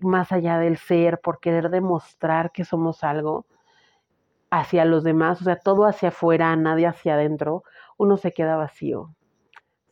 más 0.00 0.32
allá 0.32 0.58
del 0.58 0.76
ser, 0.78 1.20
por 1.20 1.40
querer 1.40 1.70
demostrar 1.70 2.52
que 2.52 2.64
somos 2.64 3.04
algo 3.04 3.46
hacia 4.50 4.84
los 4.84 5.04
demás, 5.04 5.40
o 5.40 5.44
sea, 5.44 5.56
todo 5.56 5.84
hacia 5.86 6.08
afuera, 6.10 6.54
nadie 6.56 6.86
hacia 6.86 7.14
adentro, 7.14 7.64
uno 7.98 8.16
se 8.16 8.32
queda 8.32 8.56
vacío. 8.56 9.14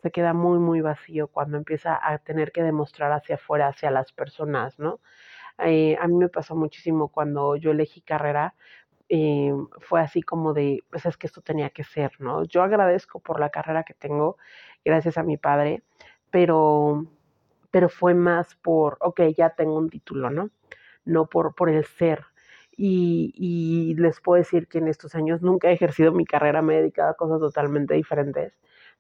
Se 0.07 0.13
queda 0.13 0.35
muy, 0.35 0.61
muy 0.61 0.81
vacío 0.83 1.27
cuando 1.27 1.57
empieza 1.57 1.99
a 2.01 2.19
tener 2.19 2.53
que 2.53 2.63
demostrar 2.63 3.11
hacia 3.11 3.35
afuera, 3.35 3.67
hacia 3.67 3.91
las 3.91 4.13
personas, 4.13 4.79
¿no? 4.79 5.01
Eh, 5.59 5.97
a 6.01 6.07
mí 6.07 6.15
me 6.15 6.29
pasó 6.29 6.55
muchísimo 6.55 7.09
cuando 7.09 7.57
yo 7.57 7.73
elegí 7.73 8.03
carrera, 8.03 8.55
eh, 9.09 9.53
fue 9.81 10.01
así 10.01 10.23
como 10.23 10.53
de, 10.53 10.85
pues 10.91 11.07
es 11.07 11.17
que 11.17 11.27
esto 11.27 11.41
tenía 11.41 11.71
que 11.71 11.83
ser, 11.83 12.13
¿no? 12.21 12.45
Yo 12.45 12.63
agradezco 12.63 13.19
por 13.19 13.41
la 13.41 13.51
carrera 13.51 13.83
que 13.83 13.95
tengo, 13.95 14.37
gracias 14.85 15.19
a 15.19 15.25
mi 15.25 15.39
padre, 15.39 15.83
pero, 16.31 17.05
pero 17.73 17.89
fue 17.89 18.15
más 18.15 18.55
por, 18.55 18.99
ok, 19.01 19.23
ya 19.37 19.51
tengo 19.51 19.77
un 19.77 19.91
título, 19.91 20.31
¿no? 20.31 20.51
No 21.05 21.27
por, 21.27 21.57
por 21.57 21.69
el 21.69 21.85
ser. 21.85 22.27
Y, 22.77 23.33
y 23.37 23.97
les 23.97 24.21
puedo 24.21 24.39
decir 24.39 24.69
que 24.69 24.79
en 24.79 24.87
estos 24.87 25.17
años 25.17 25.43
nunca 25.43 25.69
he 25.69 25.73
ejercido 25.73 26.13
mi 26.13 26.27
carrera, 26.27 26.63
me 26.63 26.75
he 26.75 26.79
dedicado 26.83 27.11
a 27.11 27.17
cosas 27.17 27.41
totalmente 27.41 27.95
diferentes 27.95 28.57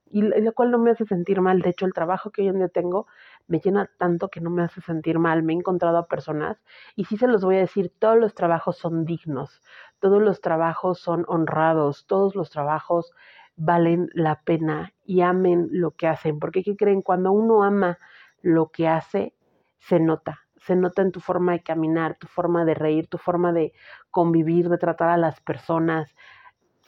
y 0.09 0.23
lo 0.23 0.53
cual 0.53 0.71
no 0.71 0.79
me 0.79 0.91
hace 0.93 1.05
sentir 1.05 1.41
mal. 1.41 1.61
De 1.61 1.71
hecho, 1.71 1.87
el 1.87 1.93
trabajo 1.93 2.31
que 2.31 2.43
hoy 2.43 2.49
en 2.49 2.59
día 2.59 2.69
tengo 2.69 3.07
me 3.49 3.61
llena 3.61 3.91
tanto 3.99 4.29
que 4.29 4.41
no 4.41 4.51
me 4.51 4.63
hace 4.63 4.81
sentir 4.81 5.19
mal. 5.19 5.43
Me 5.43 5.53
he 5.53 5.57
encontrado 5.57 5.99
a 5.99 6.07
personas 6.07 6.63
y 6.95 7.05
sí 7.05 7.17
se 7.17 7.27
los 7.27 7.45
voy 7.45 7.57
a 7.57 7.61
decir, 7.61 7.93
todos 7.99 8.17
los 8.19 8.35
trabajos 8.35 8.77
son 8.77 9.05
dignos, 9.05 9.63
todos 10.01 10.23
los 10.23 10.41
trabajos 10.41 10.99
son 11.01 11.25
honrados, 11.29 12.07
todos 12.07 12.35
los 12.35 12.51
trabajos 12.51 13.13
valen 13.57 14.09
la 14.13 14.43
pena 14.43 14.93
y 15.05 15.23
amen 15.23 15.69
lo 15.73 15.93
que 15.93 16.07
hacen. 16.07 16.39
Porque, 16.39 16.63
¿qué 16.63 16.77
creen? 16.77 17.03
Cuando 17.03 17.33
uno 17.33 17.65
ama 17.65 17.99
lo 18.43 18.69
que 18.71 18.89
hace, 18.89 19.35
se 19.79 19.99
nota, 19.99 20.41
se 20.57 20.77
nota 20.77 21.03
en 21.03 21.13
tu 21.13 21.21
forma 21.21 21.53
de 21.53 21.63
caminar, 21.63 22.17
tu 22.19 22.27
forma 22.27 22.65
de 22.65 22.75
reír, 22.75 23.09
tu 23.09 23.19
forma 23.19 23.53
de 23.53 23.73
convivir, 24.11 24.69
de 24.69 24.79
tratar 24.79 25.09
a 25.11 25.17
las 25.17 25.41
personas. 25.41 26.15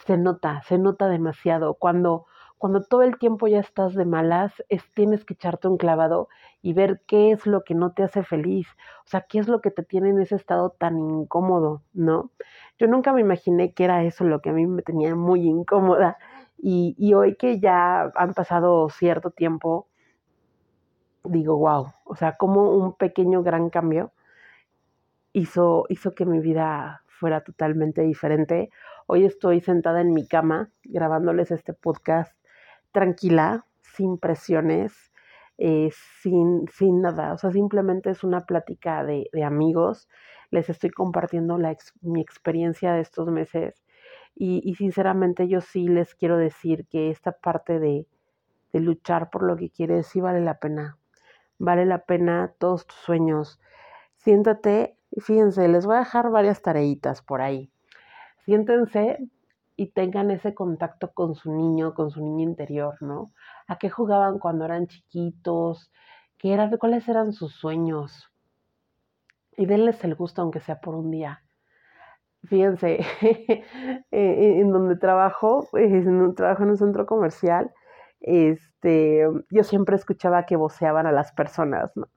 Se 0.07 0.17
nota, 0.17 0.63
se 0.63 0.79
nota 0.79 1.09
demasiado. 1.09 1.75
Cuando, 1.75 2.27
cuando 2.59 2.83
todo 2.83 3.03
el 3.03 3.19
tiempo 3.19 3.47
ya 3.47 3.61
estás 3.61 3.95
de 3.95 4.05
malas, 4.05 4.53
es, 4.69 4.83
tienes 4.93 5.25
que 5.25 5.35
echarte 5.35 5.69
un 5.69 5.79
clavado 5.79 6.29
y 6.61 6.73
ver 6.73 7.01
qué 7.07 7.31
es 7.31 7.47
lo 7.47 7.63
que 7.63 7.75
no 7.75 7.93
te 7.93 8.03
hace 8.03 8.25
feliz. 8.25 8.67
O 9.05 9.09
sea, 9.09 9.23
qué 9.23 9.39
es 9.39 9.49
lo 9.49 9.61
que 9.61 9.71
te 9.71 9.85
tiene 9.85 10.11
en 10.11 10.21
ese 10.21 10.35
estado 10.35 10.71
tan 10.71 10.99
incómodo, 10.99 11.83
¿no? 11.95 12.33
Yo 12.79 12.89
nunca 12.89 13.13
me 13.13 13.21
imaginé 13.21 13.73
que 13.73 13.85
era 13.85 14.03
eso 14.05 14.25
lo 14.25 14.41
que 14.41 14.51
a 14.51 14.53
mí 14.53 14.67
me 14.67 14.83
tenía 14.83 15.15
muy 15.15 15.47
incómoda. 15.47 16.19
Y, 16.59 16.97
y 16.99 17.15
hoy 17.15 17.37
que 17.37 17.61
ya 17.61 18.11
han 18.17 18.35
pasado 18.35 18.89
cierto 18.91 19.31
tiempo, 19.31 19.87
digo, 21.25 21.57
wow, 21.59 21.93
o 22.05 22.17
sea, 22.17 22.37
como 22.37 22.73
un 22.73 22.95
pequeño 22.95 23.43
gran 23.43 23.71
cambio 23.71 24.13
hizo, 25.33 25.87
hizo 25.89 26.15
que 26.15 26.27
mi 26.27 26.41
vida 26.41 27.05
fuera 27.07 27.43
totalmente 27.43 28.03
diferente. 28.03 28.71
Hoy 29.07 29.25
estoy 29.25 29.61
sentada 29.61 30.01
en 30.01 30.13
mi 30.13 30.27
cama 30.27 30.71
grabándoles 30.85 31.51
este 31.53 31.73
podcast 31.73 32.33
tranquila, 32.93 33.67
sin 33.83 34.19
presiones, 34.19 35.13
eh, 35.59 35.91
sin, 36.23 36.69
sin 36.69 37.03
nada. 37.03 37.33
O 37.35 37.39
sea, 37.39 37.51
simplemente 37.51 38.11
es 38.11 38.25
una 38.25 38.41
plática 38.41 39.05
de, 39.05 39.29
de 39.33 39.45
amigos. 39.45 40.09
Les 40.51 40.69
estoy 40.71 40.91
compartiendo 40.91 41.59
la 41.59 41.77
mi 42.01 42.21
experiencia 42.21 42.93
de 42.93 43.01
estos 43.01 43.29
meses. 43.29 43.83
Y, 44.35 44.61
y, 44.65 44.75
sinceramente 44.77 45.49
yo 45.49 45.61
sí 45.61 45.89
les 45.89 46.15
quiero 46.15 46.37
decir 46.37 46.87
que 46.89 47.11
esta 47.11 47.33
parte 47.33 47.81
de, 47.81 48.07
de 48.73 48.81
luchar 48.81 49.31
por 49.31 49.43
lo 49.43 49.57
que 49.57 49.71
quieres 49.71 50.07
sí 50.07 50.21
vale 50.21 50.41
la 50.41 50.59
pena 50.61 50.97
vale 51.59 51.85
la 51.85 52.05
pena 52.05 52.55
todos 52.59 52.87
tus 52.87 52.99
sueños. 52.99 53.61
Siéntate, 54.17 54.97
fíjense, 55.21 55.69
les 55.69 55.87
voy 55.87 55.97
a 55.97 56.01
dejar 56.01 56.31
varias 56.31 56.63
tareitas 56.63 57.23
por 57.23 57.41
ahí. 57.41 57.71
Siéntense 58.45 59.19
y 59.79 59.93
tengan 59.93 60.33
ese 60.33 60.55
contacto 60.55 61.13
con 61.15 61.37
su 61.37 61.53
niño, 61.53 61.95
con 61.95 62.11
su 62.11 62.21
niño 62.21 62.43
interior, 62.43 62.97
¿no? 63.01 63.31
¿A 63.69 63.79
qué 63.79 63.89
jugaban 63.89 64.41
cuando 64.41 64.65
eran 64.65 64.89
chiquitos? 64.89 65.93
¿Qué 66.37 66.53
eran, 66.53 66.77
¿Cuáles 66.79 67.09
eran 67.09 67.33
sus 67.33 67.55
sueños? 67.55 68.29
Y 69.57 69.67
denles 69.67 70.03
el 70.03 70.17
gusto, 70.17 70.43
aunque 70.43 70.59
sea 70.59 70.81
por 70.81 70.97
un 70.97 71.13
día. 71.13 71.45
Fíjense, 72.43 72.99
en 74.11 74.73
donde 74.73 74.97
trabajo, 74.97 75.69
en, 75.75 76.35
trabajo 76.35 76.65
en 76.65 76.71
un 76.71 76.77
centro 76.77 77.07
comercial, 77.07 77.73
este, 78.21 79.29
yo 79.49 79.63
siempre 79.63 79.95
escuchaba 79.95 80.45
que 80.45 80.57
voceaban 80.57 81.07
a 81.07 81.13
las 81.13 81.31
personas, 81.31 81.97
¿no? 81.97 82.09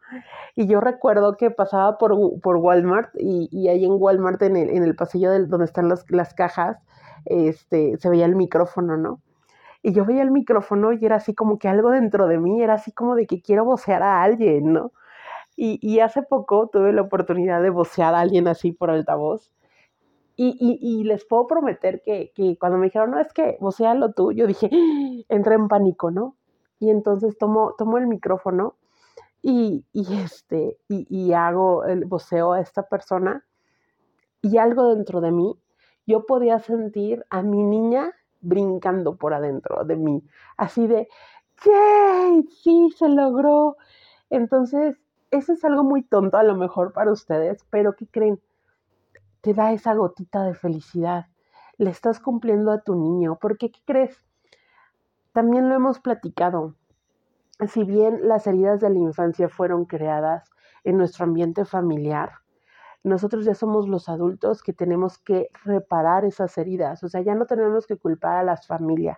Y 0.56 0.66
yo 0.66 0.82
recuerdo 0.82 1.38
que 1.38 1.52
pasaba 1.52 2.00
por, 2.00 2.18
por 2.42 2.58
Walmart 2.58 3.12
y, 3.20 3.50
y, 3.52 3.68
ahí 3.68 3.86
en 3.86 3.98
Walmart, 4.00 4.42
en 4.42 4.58
el, 4.58 4.72
en 4.72 4.84
el 4.84 4.96
pasillo 4.96 5.30
donde 5.46 5.66
están 5.66 5.90
las 5.90 6.34
cajas, 6.34 6.82
este, 7.26 7.98
se 7.98 8.10
veía 8.10 8.26
el 8.26 8.36
micrófono, 8.36 8.98
¿no? 8.98 9.22
Y 9.84 9.94
yo 9.94 10.06
veía 10.06 10.22
el 10.22 10.32
micrófono 10.32 10.94
y 10.94 11.04
era 11.06 11.18
así 11.18 11.34
como 11.34 11.58
que 11.60 11.68
algo 11.68 11.92
dentro 11.92 12.28
de 12.28 12.38
mí, 12.40 12.62
era 12.62 12.76
así 12.76 12.92
como 12.92 13.16
de 13.16 13.28
que 13.28 13.42
quiero 13.42 13.66
vocear 13.66 14.04
a 14.04 14.24
alguien, 14.24 14.74
¿no? 14.74 14.92
Y, 15.56 15.80
y 15.82 16.00
hace 16.00 16.24
poco 16.24 16.68
tuve 16.68 16.94
la 16.94 17.02
oportunidad 17.02 17.62
de 17.62 17.70
vocear 17.72 18.16
a 18.16 18.20
alguien 18.22 18.48
así 18.48 18.72
por 18.72 18.90
altavoz 18.92 19.52
y, 20.44 20.80
y, 20.82 21.04
les 21.04 21.26
puedo 21.26 21.46
prometer 21.46 22.02
que, 22.04 22.32
que, 22.34 22.58
cuando 22.58 22.78
me 22.78 22.86
dijeron, 22.86 23.12
no, 23.12 23.20
es 23.20 23.32
que 23.34 23.58
lo 23.60 24.12
tú, 24.12 24.32
yo 24.32 24.48
dije, 24.48 24.70
entré 25.30 25.56
en 25.56 25.68
pánico, 25.68 26.10
¿no? 26.10 26.36
Y 26.80 26.90
entonces 26.90 27.38
tomo, 27.38 27.76
tomo 27.78 27.98
el 28.00 28.08
micrófono 28.08 28.76
y, 29.44 29.86
y 29.94 30.16
este, 30.16 30.78
y, 30.88 31.06
y, 31.10 31.34
hago 31.34 31.86
el 31.86 32.06
voceo 32.06 32.54
a 32.54 32.62
esta 32.62 32.84
persona 32.84 33.46
y 34.42 34.58
algo 34.58 34.96
dentro 34.96 35.22
de 35.22 35.32
mí, 35.32 35.56
yo 36.06 36.26
podía 36.26 36.60
sentir 36.60 37.26
a 37.30 37.42
mi 37.42 37.64
niña 37.64 38.12
brincando 38.42 39.16
por 39.16 39.34
adentro 39.34 39.84
de 39.84 39.96
mí, 39.96 40.24
así 40.58 40.88
de, 40.88 41.08
¡yay! 41.66 42.44
Sí, 42.64 42.90
se 42.98 43.08
logró. 43.08 43.78
Entonces, 44.30 44.98
eso 45.30 45.54
es 45.54 45.64
algo 45.64 45.84
muy 45.84 46.04
tonto 46.04 46.38
a 46.38 46.44
lo 46.44 46.56
mejor 46.56 46.94
para 46.94 47.12
ustedes, 47.12 47.66
pero 47.70 47.96
¿qué 47.96 48.08
creen? 48.08 48.40
te 49.42 49.54
da 49.54 49.74
esa 49.74 49.94
gotita 49.96 50.44
de 50.44 50.54
felicidad. 50.54 51.26
Le 51.78 51.90
estás 51.90 52.20
cumpliendo 52.20 52.72
a 52.72 52.82
tu 52.82 52.96
niño. 52.96 53.38
Porque, 53.42 53.72
¿qué 53.72 53.80
crees? 53.86 54.16
También 55.34 55.68
lo 55.68 55.76
hemos 55.76 56.00
platicado. 56.00 56.76
Si 57.68 57.84
bien 57.84 58.28
las 58.28 58.48
heridas 58.48 58.80
de 58.80 58.90
la 58.90 59.00
infancia 59.00 59.50
fueron 59.50 59.86
creadas 59.86 60.50
en 60.84 60.98
nuestro 60.98 61.26
ambiente 61.26 61.66
familiar, 61.66 62.32
nosotros 63.04 63.46
ya 63.46 63.56
somos 63.56 63.88
los 63.88 64.10
adultos 64.10 64.62
que 64.62 64.74
tenemos 64.74 65.18
que 65.18 65.50
reparar 65.66 66.26
esas 66.26 66.58
heridas. 66.58 67.04
O 67.04 67.10
sea, 67.10 67.22
ya 67.22 67.36
no 67.36 67.46
tenemos 67.46 67.88
que 67.88 67.98
culpar 67.98 68.38
a 68.38 68.44
las 68.44 68.68
familias, 68.68 69.18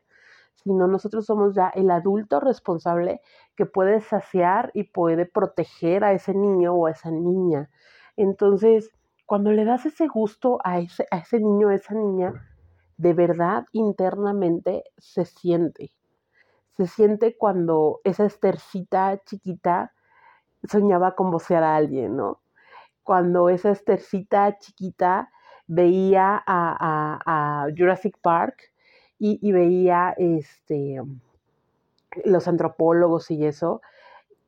sino 0.56 0.88
nosotros 0.88 1.26
somos 1.26 1.56
ya 1.56 1.70
el 1.70 1.92
adulto 1.92 2.40
responsable 2.40 3.22
que 3.56 3.66
puede 3.66 4.02
saciar 4.02 4.72
y 4.74 4.86
puede 4.86 5.26
proteger 5.26 6.04
a 6.04 6.14
ese 6.14 6.34
niño 6.34 6.74
o 6.74 6.88
a 6.88 6.92
esa 6.92 7.12
niña. 7.12 7.70
Entonces, 8.16 8.92
cuando 9.26 9.52
le 9.52 9.66
das 9.66 9.86
ese 9.86 10.08
gusto 10.08 10.60
a 10.64 10.80
ese, 10.80 11.08
a 11.12 11.18
ese 11.18 11.40
niño, 11.40 11.70
a 11.70 11.76
esa 11.76 11.94
niña, 11.94 12.34
de 12.98 13.14
verdad 13.14 13.66
internamente 13.72 14.84
se 14.98 15.26
siente. 15.26 15.92
Se 16.78 16.88
siente 16.88 17.38
cuando 17.38 18.00
esa 18.04 18.26
estercita 18.26 19.22
chiquita 19.26 19.94
soñaba 20.64 21.16
con 21.16 21.32
vocear 21.32 21.64
a 21.64 21.76
alguien, 21.76 22.16
¿no? 22.16 22.43
Cuando 23.04 23.50
esa 23.50 23.72
estercita 23.72 24.58
chiquita 24.60 25.32
veía 25.68 26.42
a, 26.46 27.68
Jurassic 27.78 28.18
Park 28.22 28.72
y, 29.20 29.40
y, 29.42 29.52
veía 29.52 30.14
este, 30.18 31.02
los 32.26 32.48
antropólogos 32.48 33.32
y 33.32 33.46
eso, 33.46 33.82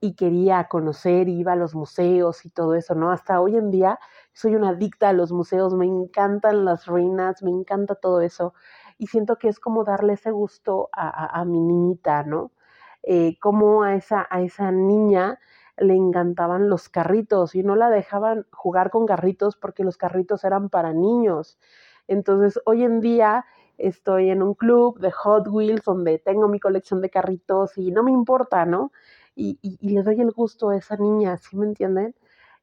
y 0.06 0.14
quería 0.14 0.66
conocer, 0.66 1.30
iba 1.30 1.54
a 1.54 1.56
los 1.56 1.74
museos 1.74 2.46
y 2.46 2.50
todo 2.50 2.76
eso, 2.76 2.96
¿no? 2.96 3.12
Hasta 3.12 3.42
hoy 3.42 3.58
en 3.58 3.72
día 3.72 4.00
soy 4.34 4.56
una 4.56 4.70
adicta 4.70 5.10
a 5.10 5.14
los 5.14 5.32
museos, 5.32 5.74
me 5.74 5.86
encantan 5.86 6.66
las 6.66 6.86
ruinas, 6.86 7.42
me 7.42 7.52
encanta 7.52 7.96
todo 7.96 8.22
eso. 8.22 8.54
Y 8.98 9.08
siento 9.08 9.38
que 9.38 9.48
es 9.50 9.60
como 9.60 9.84
darle 9.84 10.14
ese 10.14 10.32
gusto 10.32 10.90
a, 10.94 11.44
mi 11.46 11.60
niñita, 11.60 12.24
¿no? 12.24 12.52
Eh, 13.04 13.38
como 13.40 13.84
a 13.84 13.96
esa, 13.96 14.28
a 14.30 14.42
esa 14.42 14.72
niña 14.72 15.40
le 15.78 15.96
encantaban 15.96 16.70
los 16.70 16.90
carritos 16.90 17.56
y 17.56 17.64
no 17.64 17.76
la 17.76 17.90
dejaban 17.90 18.46
jugar 18.52 18.90
con 18.92 19.06
carritos 19.06 19.56
porque 19.56 19.84
los 19.84 19.98
carritos 19.98 20.44
eran 20.44 20.70
para 20.70 20.94
niños. 20.94 21.58
Entonces, 22.08 22.60
hoy 22.66 22.84
en 22.84 23.02
día 23.02 23.46
estoy 23.78 24.30
en 24.30 24.42
un 24.42 24.54
club 24.54 25.00
de 25.00 25.12
Hot 25.12 25.48
Wheels 25.50 25.84
donde 25.84 26.20
tengo 26.20 26.48
mi 26.48 26.60
colección 26.60 27.02
de 27.02 27.10
carritos 27.10 27.78
y 27.78 27.92
no 27.92 28.04
me 28.04 28.12
importa, 28.12 28.66
¿no? 28.66 28.92
y, 29.36 29.60
y, 29.62 29.90
le 29.90 30.02
doy 30.04 30.22
el 30.22 30.32
gusto 30.32 30.70
a 30.70 30.78
esa 30.78 30.96
niña, 30.98 31.38
¿sí 31.38 31.58
me 31.58 31.66
entienden? 31.66 32.16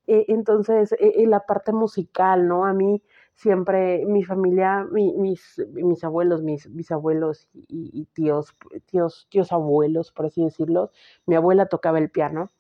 Eh, 0.07 0.25
entonces, 0.29 0.93
eh, 0.99 1.27
la 1.27 1.41
parte 1.41 1.73
musical, 1.73 2.49
¿no? 2.49 2.67
A 2.67 2.73
mí 2.73 3.03
siempre, 3.35 4.05
mi 4.07 4.25
familia, 4.25 4.87
mis, 4.91 5.63
mis 5.73 6.05
abuelos, 6.05 6.43
mis 6.43 6.73
bisabuelos 6.75 7.49
y, 7.55 7.91
y, 7.93 8.07
tíos, 8.07 8.57
tíos, 8.87 9.27
tíos 9.31 9.53
abuelos, 9.53 10.13
por 10.13 10.27
así 10.27 10.43
decirlo, 10.45 10.91
mi 11.27 11.37
abuela 11.37 11.67
tocaba 11.67 11.99
el 11.99 12.11
piano, 12.11 12.51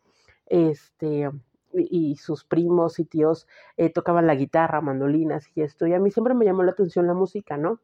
este, 0.52 1.30
y, 1.72 2.16
sus 2.16 2.44
primos 2.44 2.98
y 2.98 3.04
tíos 3.04 3.46
eh, 3.78 3.90
tocaban 3.90 4.26
la 4.26 4.34
guitarra, 4.34 4.82
mandolinas 4.82 5.46
y 5.54 5.62
esto, 5.62 5.86
y 5.86 5.94
a 5.94 5.98
mí 5.98 6.10
siempre 6.10 6.34
me 6.34 6.44
llamó 6.44 6.62
la 6.62 6.72
atención 6.72 7.06
la 7.06 7.14
música, 7.14 7.56
¿no? 7.56 7.80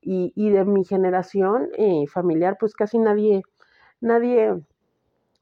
Y, 0.00 0.32
y 0.36 0.50
de 0.50 0.64
mi 0.64 0.84
generación 0.84 1.68
familiar, 2.08 2.56
pues 2.58 2.74
casi 2.74 2.98
nadie, 2.98 3.42
nadie 4.00 4.54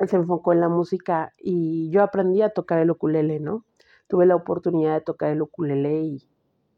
se 0.06 0.16
enfocó 0.16 0.52
en 0.52 0.60
la 0.60 0.68
música 0.68 1.32
y 1.38 1.90
yo 1.90 2.02
aprendí 2.02 2.42
a 2.42 2.50
tocar 2.50 2.78
el 2.78 2.90
ukulele, 2.90 3.40
¿no? 3.40 3.64
Tuve 4.08 4.26
la 4.26 4.36
oportunidad 4.36 4.94
de 4.94 5.00
tocar 5.00 5.30
el 5.30 5.42
ukulele 5.42 6.00
y, 6.02 6.28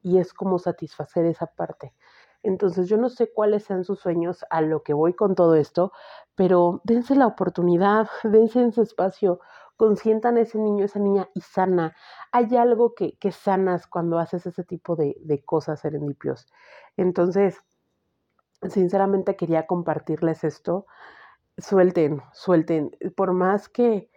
y 0.02 0.18
es 0.18 0.32
como 0.32 0.58
satisfacer 0.58 1.24
esa 1.26 1.46
parte. 1.46 1.92
Entonces 2.42 2.88
yo 2.88 2.96
no 2.96 3.08
sé 3.08 3.32
cuáles 3.32 3.64
sean 3.64 3.84
sus 3.84 3.98
sueños 4.00 4.44
a 4.50 4.60
lo 4.60 4.82
que 4.82 4.94
voy 4.94 5.14
con 5.14 5.34
todo 5.34 5.56
esto, 5.56 5.92
pero 6.36 6.80
dense 6.84 7.16
la 7.16 7.26
oportunidad, 7.26 8.08
dense 8.22 8.64
ese 8.64 8.82
espacio, 8.82 9.40
consientan 9.78 10.36
a 10.36 10.40
ese 10.40 10.58
niño, 10.58 10.84
esa 10.84 10.98
niña 10.98 11.30
y 11.34 11.40
sana. 11.40 11.96
Hay 12.32 12.54
algo 12.56 12.94
que, 12.94 13.16
que 13.18 13.32
sanas 13.32 13.86
cuando 13.86 14.18
haces 14.18 14.44
ese 14.44 14.64
tipo 14.64 14.96
de, 14.96 15.42
cosas, 15.46 15.80
serendipios. 15.80 16.46
Entonces, 16.96 17.56
sinceramente 18.68 19.36
quería 19.36 19.66
compartirles 19.66 20.44
esto 20.44 20.86
suelten, 21.58 22.22
suelten. 22.32 22.96
Por 23.16 23.32
más 23.32 23.68
que, 23.68 24.10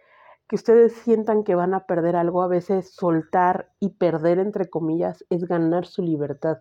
que 0.48 0.56
ustedes 0.56 0.94
sientan 0.94 1.44
que 1.44 1.54
van 1.54 1.74
a 1.74 1.86
perder 1.86 2.16
algo, 2.16 2.42
a 2.42 2.48
veces 2.48 2.94
soltar 2.94 3.72
y 3.80 3.90
perder, 3.90 4.38
entre 4.38 4.68
comillas, 4.68 5.24
es 5.30 5.44
ganar 5.44 5.86
su 5.86 6.02
libertad, 6.02 6.58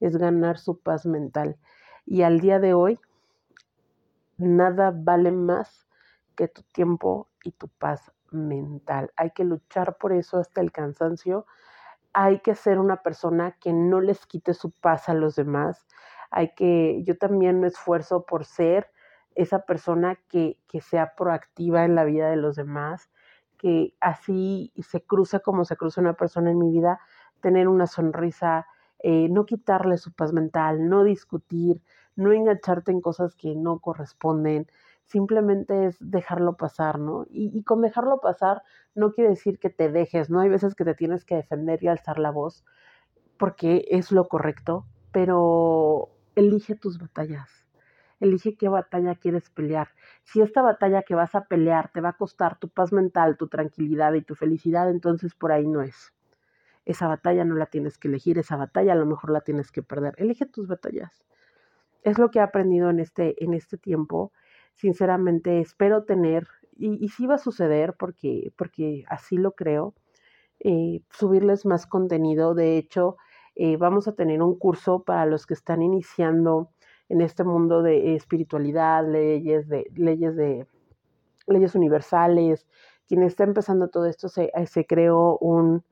es 0.00 0.16
ganar 0.16 0.58
su 0.58 0.80
paz 0.80 1.06
mental. 1.06 1.56
Y 2.06 2.22
al 2.22 2.40
día 2.40 2.58
de 2.58 2.74
hoy, 2.74 2.98
nada 4.38 4.92
vale 4.94 5.32
más 5.32 5.86
que 6.34 6.48
tu 6.48 6.62
tiempo 6.62 7.28
y 7.44 7.52
tu 7.52 7.68
paz 7.68 8.12
mental. 8.32 9.12
Hay 9.16 9.30
que 9.30 9.44
luchar 9.44 9.96
por 9.98 10.12
eso 10.12 10.38
hasta 10.38 10.60
el 10.60 10.72
cansancio. 10.72 11.46
Hay 12.12 12.40
que 12.40 12.54
ser 12.54 12.78
una 12.78 13.02
persona 13.02 13.56
que 13.60 13.72
no 13.72 14.00
les 14.00 14.26
quite 14.26 14.54
su 14.54 14.70
paz 14.72 15.08
a 15.08 15.14
los 15.14 15.36
demás. 15.36 15.86
Hay 16.30 16.54
que, 16.54 17.02
yo 17.04 17.18
también 17.18 17.60
me 17.60 17.68
esfuerzo 17.68 18.24
por 18.26 18.44
ser 18.44 18.90
esa 19.34 19.64
persona 19.64 20.18
que, 20.28 20.58
que 20.68 20.80
sea 20.80 21.14
proactiva 21.16 21.84
en 21.84 21.94
la 21.94 22.04
vida 22.04 22.30
de 22.30 22.36
los 22.36 22.56
demás, 22.56 23.10
que 23.58 23.94
así 24.00 24.72
se 24.82 25.02
cruza 25.02 25.40
como 25.40 25.64
se 25.64 25.76
cruza 25.76 26.00
una 26.00 26.14
persona 26.14 26.50
en 26.50 26.58
mi 26.58 26.70
vida, 26.70 27.00
tener 27.40 27.68
una 27.68 27.86
sonrisa, 27.86 28.66
eh, 29.02 29.28
no 29.30 29.46
quitarle 29.46 29.96
su 29.98 30.12
paz 30.12 30.32
mental, 30.32 30.88
no 30.88 31.04
discutir, 31.04 31.82
no 32.16 32.32
engancharte 32.32 32.90
en 32.92 33.00
cosas 33.00 33.34
que 33.34 33.54
no 33.54 33.78
corresponden, 33.80 34.66
simplemente 35.10 35.86
es 35.86 35.96
dejarlo 36.00 36.56
pasar, 36.56 37.00
¿no? 37.00 37.26
Y, 37.28 37.64
con 37.64 37.82
dejarlo 37.82 38.20
pasar 38.20 38.62
no 38.94 39.12
quiere 39.12 39.30
decir 39.30 39.58
que 39.58 39.68
te 39.68 39.90
dejes, 39.90 40.30
¿no? 40.30 40.40
Hay 40.40 40.48
veces 40.48 40.74
que 40.74 40.84
te 40.84 40.94
tienes 40.94 41.24
que 41.24 41.34
defender 41.34 41.82
y 41.82 41.88
alzar 41.88 42.18
la 42.18 42.30
voz 42.30 42.64
porque 43.36 43.86
es 43.90 44.12
lo 44.12 44.28
correcto, 44.28 44.86
pero 45.12 46.10
elige 46.36 46.76
tus 46.76 46.98
batallas, 46.98 47.66
elige 48.20 48.56
qué 48.56 48.68
batalla 48.68 49.16
quieres 49.16 49.50
pelear. 49.50 49.88
Si 50.22 50.42
esta 50.42 50.62
batalla 50.62 51.02
que 51.02 51.16
vas 51.16 51.34
a 51.34 51.46
pelear 51.46 51.90
te 51.90 52.00
va 52.00 52.10
a 52.10 52.16
costar 52.16 52.58
tu 52.58 52.68
paz 52.68 52.92
mental, 52.92 53.36
tu 53.36 53.48
tranquilidad 53.48 54.12
y 54.14 54.22
tu 54.22 54.36
felicidad, 54.36 54.90
entonces 54.90 55.34
por 55.34 55.50
ahí 55.50 55.66
no 55.66 55.82
es. 55.82 56.12
Esa 56.84 57.08
batalla 57.08 57.44
no 57.44 57.56
la 57.56 57.66
tienes 57.66 57.98
que 57.98 58.08
elegir, 58.08 58.38
esa 58.38 58.56
batalla 58.56 58.92
a 58.92 58.96
lo 58.96 59.06
mejor 59.06 59.30
la 59.30 59.40
tienes 59.40 59.72
que 59.72 59.82
perder. 59.82 60.14
Elige 60.18 60.46
tus 60.46 60.68
batallas. 60.68 61.24
Es 62.02 62.18
lo 62.18 62.30
que 62.30 62.38
he 62.38 62.42
aprendido 62.42 62.90
en 62.90 63.00
este, 63.00 63.42
en 63.42 63.54
este 63.54 63.76
tiempo. 63.76 64.32
Sinceramente, 64.80 65.60
espero 65.60 66.04
tener, 66.04 66.48
y, 66.78 67.04
y 67.04 67.08
sí 67.10 67.26
va 67.26 67.34
a 67.34 67.38
suceder 67.38 67.94
porque, 67.98 68.50
porque 68.56 69.04
así 69.08 69.36
lo 69.36 69.52
creo, 69.52 69.94
eh, 70.60 71.02
subirles 71.10 71.66
más 71.66 71.86
contenido. 71.86 72.54
De 72.54 72.78
hecho, 72.78 73.18
eh, 73.56 73.76
vamos 73.76 74.08
a 74.08 74.14
tener 74.14 74.42
un 74.42 74.58
curso 74.58 75.02
para 75.02 75.26
los 75.26 75.46
que 75.46 75.52
están 75.52 75.82
iniciando 75.82 76.70
en 77.10 77.20
este 77.20 77.44
mundo 77.44 77.82
de 77.82 78.14
espiritualidad, 78.14 79.06
leyes 79.06 79.68
de 79.68 79.90
leyes 79.94 80.34
de 80.34 80.66
leyes 81.46 81.74
universales. 81.74 82.66
Quien 83.06 83.22
está 83.22 83.44
empezando 83.44 83.88
todo 83.88 84.06
esto 84.06 84.28
se, 84.28 84.50
se 84.66 84.86
creó 84.86 85.36
un 85.38 85.84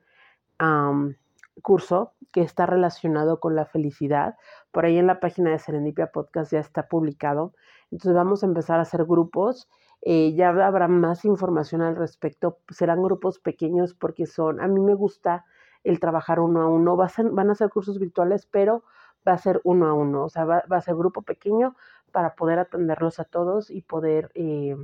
curso 1.63 2.13
que 2.33 2.41
está 2.43 2.67
relacionado 2.67 3.41
con 3.41 3.55
la 3.55 3.67
felicidad. 3.67 4.37
Por 4.71 4.85
ahí 4.85 4.99
en 4.99 5.07
la 5.07 5.21
página 5.21 5.51
de 5.51 5.59
Serendipia 5.59 6.13
Podcast 6.13 6.53
ya 6.53 6.61
está 6.61 6.89
publicado. 6.89 7.53
Entonces 7.91 8.15
vamos 8.15 8.43
a 8.43 8.47
empezar 8.47 8.79
a 8.79 8.83
hacer 8.83 9.05
grupos. 9.05 9.69
Eh, 10.03 10.35
ya 10.35 10.51
habrá 10.51 10.89
más 10.89 11.25
información 11.25 11.83
al 11.83 11.97
respecto. 11.97 12.59
Serán 12.71 13.03
grupos 13.03 13.39
pequeños 13.39 13.95
porque 13.95 14.27
son, 14.27 14.61
a 14.61 14.69
mí 14.69 14.81
me 14.81 14.95
gusta 14.95 15.45
el 15.85 16.01
trabajar 16.01 16.41
uno 16.41 16.63
a 16.63 16.67
uno. 16.69 16.97
Va 16.97 17.07
a 17.07 17.09
ser, 17.09 17.31
van 17.31 17.51
a 17.51 17.55
ser 17.55 17.71
cursos 17.71 17.99
virtuales, 17.99 18.47
pero 18.47 18.85
va 19.27 19.33
a 19.33 19.39
ser 19.39 19.61
uno 19.65 19.87
a 19.89 19.95
uno. 19.95 20.25
O 20.25 20.29
sea, 20.29 20.45
va, 20.45 20.65
va 20.71 20.77
a 20.79 20.81
ser 20.83 20.95
grupo 20.97 21.23
pequeño 21.23 21.77
para 22.13 22.35
poder 22.35 22.59
atenderlos 22.59 23.21
a 23.21 23.25
todos 23.25 23.71
y 23.71 23.83
poder 23.83 24.31
eh, 24.35 24.77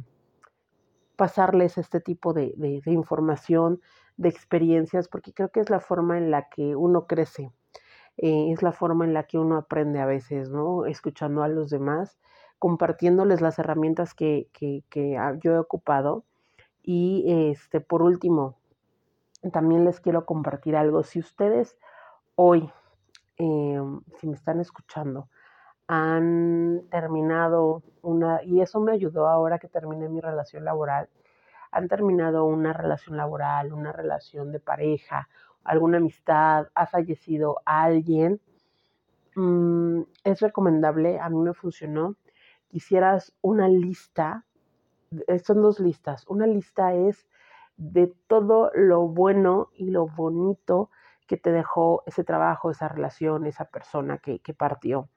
pasarles 1.16 1.78
este 1.78 2.00
tipo 2.00 2.32
de, 2.32 2.54
de, 2.56 2.80
de 2.84 2.92
información, 2.92 3.80
de 4.16 4.28
experiencias, 4.28 5.08
porque 5.08 5.32
creo 5.32 5.50
que 5.50 5.60
es 5.60 5.70
la 5.70 5.80
forma 5.80 6.18
en 6.18 6.30
la 6.30 6.48
que 6.48 6.76
uno 6.76 7.06
crece, 7.06 7.52
eh, 8.16 8.52
es 8.52 8.62
la 8.62 8.72
forma 8.72 9.04
en 9.04 9.14
la 9.14 9.24
que 9.24 9.38
uno 9.38 9.56
aprende 9.56 10.00
a 10.00 10.06
veces, 10.06 10.50
¿no? 10.50 10.86
Escuchando 10.86 11.42
a 11.42 11.48
los 11.48 11.70
demás, 11.70 12.18
compartiéndoles 12.58 13.40
las 13.40 13.58
herramientas 13.58 14.14
que, 14.14 14.48
que, 14.52 14.82
que 14.88 15.18
yo 15.40 15.52
he 15.52 15.58
ocupado. 15.58 16.24
Y 16.82 17.50
este, 17.50 17.80
por 17.80 18.02
último, 18.02 18.56
también 19.52 19.84
les 19.84 20.00
quiero 20.00 20.26
compartir 20.26 20.76
algo. 20.76 21.02
Si 21.02 21.18
ustedes 21.18 21.78
hoy, 22.34 22.70
eh, 23.38 23.80
si 24.18 24.26
me 24.26 24.34
están 24.34 24.60
escuchando, 24.60 25.28
han 25.86 26.82
terminado 26.90 27.82
una, 28.02 28.42
y 28.42 28.60
eso 28.60 28.80
me 28.80 28.92
ayudó 28.92 29.28
ahora 29.28 29.58
que 29.58 29.68
terminé 29.68 30.08
mi 30.08 30.20
relación 30.20 30.64
laboral, 30.64 31.08
han 31.70 31.88
terminado 31.88 32.44
una 32.44 32.72
relación 32.72 33.16
laboral, 33.16 33.72
una 33.72 33.92
relación 33.92 34.52
de 34.52 34.60
pareja, 34.60 35.28
alguna 35.62 35.98
amistad, 35.98 36.68
ha 36.74 36.86
fallecido 36.86 37.60
alguien, 37.64 38.40
mmm, 39.34 40.02
es 40.22 40.40
recomendable, 40.40 41.18
a 41.18 41.28
mí 41.28 41.38
me 41.38 41.52
funcionó, 41.52 42.14
quisieras 42.74 43.32
una 43.40 43.68
lista, 43.68 44.44
eh, 45.28 45.38
son 45.38 45.62
dos 45.62 45.78
listas, 45.78 46.24
una 46.26 46.44
lista 46.44 46.92
es 46.92 47.28
de 47.76 48.12
todo 48.26 48.72
lo 48.74 49.06
bueno 49.06 49.68
y 49.76 49.90
lo 49.90 50.08
bonito 50.08 50.90
que 51.28 51.36
te 51.36 51.52
dejó 51.52 52.02
ese 52.06 52.24
trabajo, 52.24 52.72
esa 52.72 52.88
relación, 52.88 53.46
esa 53.46 53.66
persona 53.66 54.18
que, 54.18 54.40
que 54.40 54.54
partió. 54.54 55.08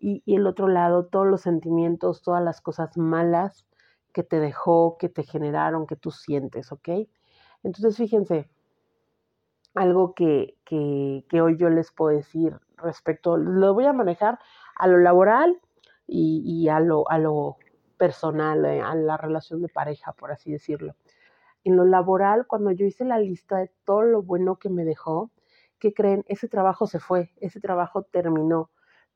Y, 0.00 0.24
y 0.26 0.34
el 0.34 0.48
otro 0.48 0.66
lado, 0.66 1.06
todos 1.06 1.28
los 1.28 1.42
sentimientos, 1.42 2.20
todas 2.20 2.42
las 2.42 2.60
cosas 2.60 2.96
malas 2.96 3.64
que 4.12 4.24
te 4.24 4.40
dejó, 4.40 4.96
que 4.98 5.08
te 5.08 5.22
generaron, 5.22 5.86
que 5.86 5.94
tú 5.94 6.10
sientes, 6.10 6.72
¿ok? 6.72 6.88
Entonces, 7.62 7.96
fíjense, 7.96 8.50
algo 9.76 10.14
que, 10.14 10.56
que, 10.64 11.24
que 11.28 11.40
hoy 11.40 11.56
yo 11.58 11.70
les 11.70 11.92
puedo 11.92 12.16
decir 12.16 12.58
respecto, 12.76 13.36
lo 13.36 13.72
voy 13.72 13.86
a 13.86 13.92
manejar 13.92 14.40
a 14.74 14.88
lo 14.88 14.98
laboral 14.98 15.60
y, 16.08 16.68
a, 16.68 16.80
lo, 16.80 17.08
a 17.10 17.18
lo 17.18 17.58
personal, 17.98 18.64
eh, 18.64 18.80
a 18.80 18.94
la 18.94 19.16
relación 19.16 19.60
de 19.60 19.68
pareja, 19.68 20.12
por 20.12 20.32
así 20.32 20.50
decirlo. 20.50 20.94
En 21.64 21.76
lo 21.76 21.84
laboral, 21.84 22.46
cuando 22.46 22.70
yo 22.70 22.86
hice 22.86 23.04
la 23.04 23.18
lista 23.18 23.58
de 23.58 23.70
todo 23.84 24.02
lo 24.02 24.22
bueno 24.22 24.56
que 24.56 24.70
me 24.70 24.84
dejó, 24.84 25.30
¿qué 25.78 25.92
creen? 25.92 26.24
Ese 26.28 26.48
trabajo 26.48 26.86
se 26.86 26.98
fue, 26.98 27.30
ese 27.40 27.60
trabajo 27.60 28.02
terminó, 28.02 28.70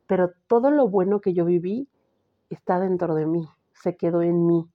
pero 0.07 0.33
todo 0.47 0.71
lo 0.71 0.89
bueno 0.89 1.21
que 1.21 1.33
yo 1.33 1.45
viví 1.47 1.89
está 2.51 2.79
dentro 2.79 3.15
de 3.15 3.27
mí, 3.27 3.49
se 3.73 3.97
quedó 3.97 4.23
en 4.23 4.47
mí. 4.47 4.69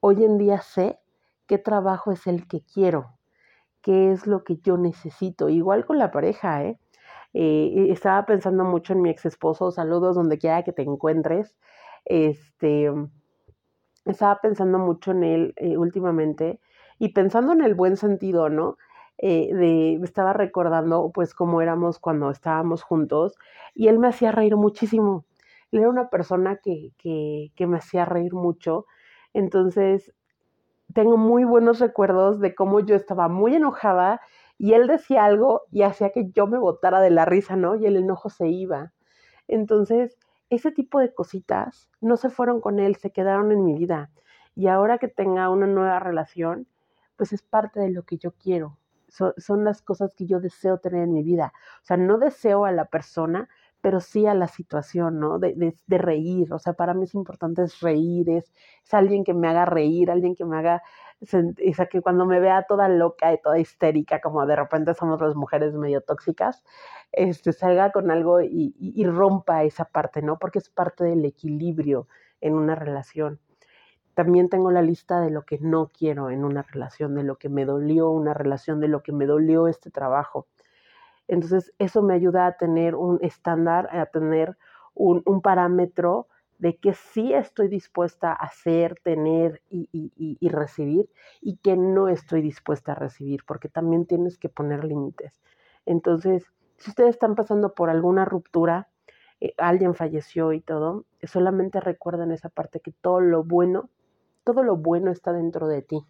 Hoy 0.00 0.24
en 0.24 0.36
día 0.36 0.60
sé 0.60 0.98
qué 1.46 1.56
trabajo 1.58 2.12
es 2.12 2.26
el 2.26 2.46
que 2.46 2.62
quiero, 2.62 3.14
qué 3.80 4.12
es 4.12 4.26
lo 4.26 4.44
que 4.44 4.58
yo 4.58 4.76
necesito. 4.76 5.48
Igual 5.48 5.86
con 5.86 5.98
la 5.98 6.10
pareja, 6.10 6.64
¿eh? 6.64 6.78
Eh, 7.38 7.88
estaba 7.90 8.24
pensando 8.24 8.64
mucho 8.64 8.94
en 8.94 9.02
mi 9.02 9.10
ex 9.10 9.26
esposo, 9.26 9.70
saludos 9.70 10.16
donde 10.16 10.38
quiera 10.38 10.62
que 10.62 10.72
te 10.72 10.82
encuentres. 10.82 11.54
Este, 12.06 12.90
estaba 14.04 14.40
pensando 14.40 14.78
mucho 14.78 15.10
en 15.10 15.24
él 15.24 15.54
eh, 15.56 15.76
últimamente 15.76 16.60
y 16.98 17.10
pensando 17.10 17.52
en 17.52 17.62
el 17.62 17.74
buen 17.74 17.96
sentido, 17.96 18.48
¿no? 18.48 18.78
Eh, 19.18 19.50
de, 19.54 19.94
estaba 20.04 20.32
recordando 20.32 21.10
pues 21.12 21.34
cómo 21.34 21.60
éramos 21.60 21.98
cuando 21.98 22.30
estábamos 22.30 22.82
juntos 22.82 23.34
y 23.74 23.88
él 23.88 23.98
me 23.98 24.08
hacía 24.08 24.32
reír 24.32 24.56
muchísimo. 24.56 25.24
Él 25.72 25.80
era 25.80 25.88
una 25.90 26.08
persona 26.08 26.56
que, 26.62 26.92
que, 26.96 27.50
que 27.56 27.66
me 27.66 27.78
hacía 27.78 28.04
reír 28.04 28.32
mucho 28.34 28.86
entonces, 29.36 30.14
tengo 30.94 31.18
muy 31.18 31.44
buenos 31.44 31.78
recuerdos 31.78 32.40
de 32.40 32.54
cómo 32.54 32.80
yo 32.80 32.94
estaba 32.94 33.28
muy 33.28 33.54
enojada 33.54 34.22
y 34.58 34.74
él 34.74 34.86
decía 34.86 35.24
algo 35.24 35.62
y 35.70 35.82
hacía 35.82 36.10
que 36.10 36.30
yo 36.30 36.46
me 36.46 36.58
botara 36.58 37.00
de 37.00 37.10
la 37.10 37.24
risa, 37.24 37.56
¿no? 37.56 37.76
Y 37.76 37.86
el 37.86 37.96
enojo 37.96 38.30
se 38.30 38.48
iba. 38.48 38.92
Entonces, 39.48 40.18
ese 40.50 40.70
tipo 40.72 41.00
de 41.00 41.12
cositas 41.12 41.90
no 42.00 42.16
se 42.16 42.30
fueron 42.30 42.60
con 42.60 42.78
él, 42.78 42.96
se 42.96 43.10
quedaron 43.10 43.52
en 43.52 43.64
mi 43.64 43.74
vida. 43.74 44.10
Y 44.54 44.68
ahora 44.68 44.98
que 44.98 45.08
tenga 45.08 45.50
una 45.50 45.66
nueva 45.66 45.98
relación, 46.00 46.66
pues 47.16 47.32
es 47.32 47.42
parte 47.42 47.80
de 47.80 47.90
lo 47.90 48.04
que 48.04 48.16
yo 48.16 48.32
quiero. 48.32 48.78
So, 49.08 49.34
son 49.36 49.64
las 49.64 49.82
cosas 49.82 50.14
que 50.14 50.26
yo 50.26 50.40
deseo 50.40 50.78
tener 50.78 51.04
en 51.04 51.12
mi 51.12 51.22
vida. 51.22 51.52
O 51.82 51.84
sea, 51.84 51.96
no 51.96 52.18
deseo 52.18 52.64
a 52.64 52.72
la 52.72 52.86
persona, 52.86 53.48
pero 53.80 54.00
sí 54.00 54.26
a 54.26 54.34
la 54.34 54.48
situación, 54.48 55.20
¿no? 55.20 55.38
De, 55.38 55.54
de, 55.54 55.74
de, 55.86 55.98
reír, 55.98 56.52
o 56.52 56.58
sea, 56.58 56.72
para 56.72 56.94
mí 56.94 57.04
es 57.04 57.14
importante 57.14 57.62
es 57.62 57.80
reír, 57.80 58.28
es, 58.30 58.52
es, 58.84 58.94
alguien 58.94 59.22
que 59.22 59.32
me 59.32 59.48
haga 59.48 59.64
reír, 59.64 60.10
alguien 60.10 60.34
que 60.34 60.44
me 60.44 60.56
haga, 60.58 60.82
o 61.22 61.74
sea, 61.74 61.86
que 61.86 62.02
cuando 62.02 62.26
me 62.26 62.40
vea 62.40 62.64
toda 62.68 62.88
loca 62.88 63.32
y 63.32 63.40
toda 63.40 63.58
histérica, 63.58 64.20
como 64.20 64.44
de 64.46 64.56
repente 64.56 64.94
somos 64.94 65.20
las 65.20 65.34
mujeres 65.34 65.74
medio 65.74 66.00
tóxicas, 66.02 66.62
este, 67.12 67.52
salga 67.52 67.92
con 67.92 68.10
algo 68.10 68.40
y, 68.40 68.74
y, 68.78 68.92
y 68.94 69.06
rompa 69.06 69.64
esa 69.64 69.86
parte, 69.86 70.22
¿no? 70.22 70.38
Porque 70.38 70.58
es 70.58 70.68
parte 70.68 71.04
del 71.04 71.24
equilibrio 71.24 72.08
en 72.40 72.54
una 72.54 72.74
relación. 72.74 73.40
También 74.14 74.48
tengo 74.48 74.70
la 74.70 74.82
lista 74.82 75.20
de 75.20 75.30
lo 75.30 75.44
que 75.44 75.58
no 75.60 75.88
quiero 75.88 76.30
en 76.30 76.44
una 76.44 76.62
relación, 76.62 77.14
de 77.14 77.22
lo 77.24 77.36
que 77.36 77.48
me 77.48 77.64
dolió 77.64 78.10
una 78.10 78.34
relación, 78.34 78.80
de 78.80 78.88
lo 78.88 79.02
que 79.02 79.12
me 79.12 79.26
dolió 79.26 79.68
este 79.68 79.90
trabajo 79.90 80.46
entonces, 81.28 81.72
eso 81.78 82.02
me 82.02 82.14
ayuda 82.14 82.46
a 82.46 82.56
tener 82.56 82.94
un 82.94 83.18
estándar, 83.22 83.88
a 83.90 84.06
tener 84.06 84.56
un, 84.94 85.22
un 85.26 85.42
parámetro 85.42 86.28
de 86.58 86.76
que 86.76 86.94
sí 86.94 87.32
estoy 87.34 87.68
dispuesta 87.68 88.30
a 88.32 88.34
hacer, 88.34 88.98
tener 89.02 89.62
y, 89.70 89.88
y, 89.92 90.38
y, 90.40 90.48
recibir 90.48 91.10
y 91.40 91.56
que 91.58 91.76
no 91.76 92.08
estoy 92.08 92.42
dispuesta 92.42 92.92
a 92.92 92.94
recibir, 92.94 93.44
porque 93.46 93.68
también 93.68 94.06
tienes 94.06 94.38
que 94.38 94.48
poner 94.48 94.84
límites. 94.84 95.40
Entonces, 95.86 96.46
si 96.78 96.90
ustedes 96.90 97.10
están 97.10 97.34
pasando 97.34 97.74
por 97.74 97.90
alguna 97.90 98.24
ruptura, 98.24 98.88
eh, 99.40 99.54
alguien 99.58 99.94
falleció 99.94 100.52
y 100.52 100.60
todo, 100.60 101.04
solamente 101.22 101.80
recuerden 101.80 102.32
esa 102.32 102.48
parte 102.48 102.80
que 102.80 102.92
todo 102.92 103.20
lo 103.20 103.44
bueno, 103.44 103.90
todo 104.44 104.62
lo 104.62 104.76
bueno 104.76 105.10
está 105.10 105.32
dentro 105.32 105.68
de 105.68 105.82
ti. 105.82 106.04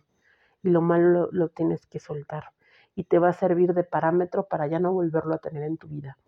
y 0.62 0.70
lo 0.70 0.82
malo 0.82 1.28
lo, 1.32 1.48
tienes 1.50 1.86
que 1.86 2.00
soltar 2.00 2.52
y 2.96 3.04
te 3.04 3.18
va 3.18 3.30
a 3.30 3.32
servir 3.34 3.74
de 3.74 3.84
parámetro 3.84 4.46
para 4.48 4.66
ya 4.68 4.80
no 4.80 4.92
volverlo 4.92 5.34
a 5.34 5.38
tener 5.38 5.62
en 5.64 5.78
tu 5.78 5.88
vida. 5.88 6.18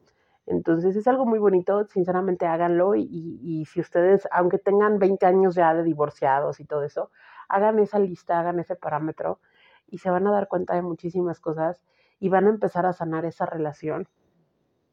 Entonces 0.48 0.96
es 0.96 1.06
algo 1.06 1.26
muy 1.26 1.38
bonito, 1.38 1.84
sinceramente 1.84 2.46
háganlo 2.46 2.94
y, 2.94 3.06
y, 3.42 3.66
si 3.66 3.80
ustedes, 3.80 4.26
aunque 4.32 4.58
tengan 4.58 4.98
20 4.98 5.26
años 5.26 5.54
ya 5.54 5.74
de 5.74 5.82
divorciados 5.82 6.58
y 6.58 6.64
todo 6.64 6.84
eso, 6.84 7.10
hagan 7.50 7.78
esa 7.78 7.98
lista, 7.98 8.40
hagan 8.40 8.58
ese 8.58 8.74
parámetro 8.74 9.40
y 9.88 9.98
se 9.98 10.08
van 10.08 10.26
a 10.26 10.32
dar 10.32 10.48
cuenta 10.48 10.74
de 10.74 10.80
muchísimas 10.80 11.38
cosas 11.40 11.84
y 12.18 12.30
van 12.30 12.46
a 12.46 12.50
empezar 12.50 12.86
a 12.86 12.94
sanar 12.94 13.26
esa 13.26 13.44
relación 13.44 14.08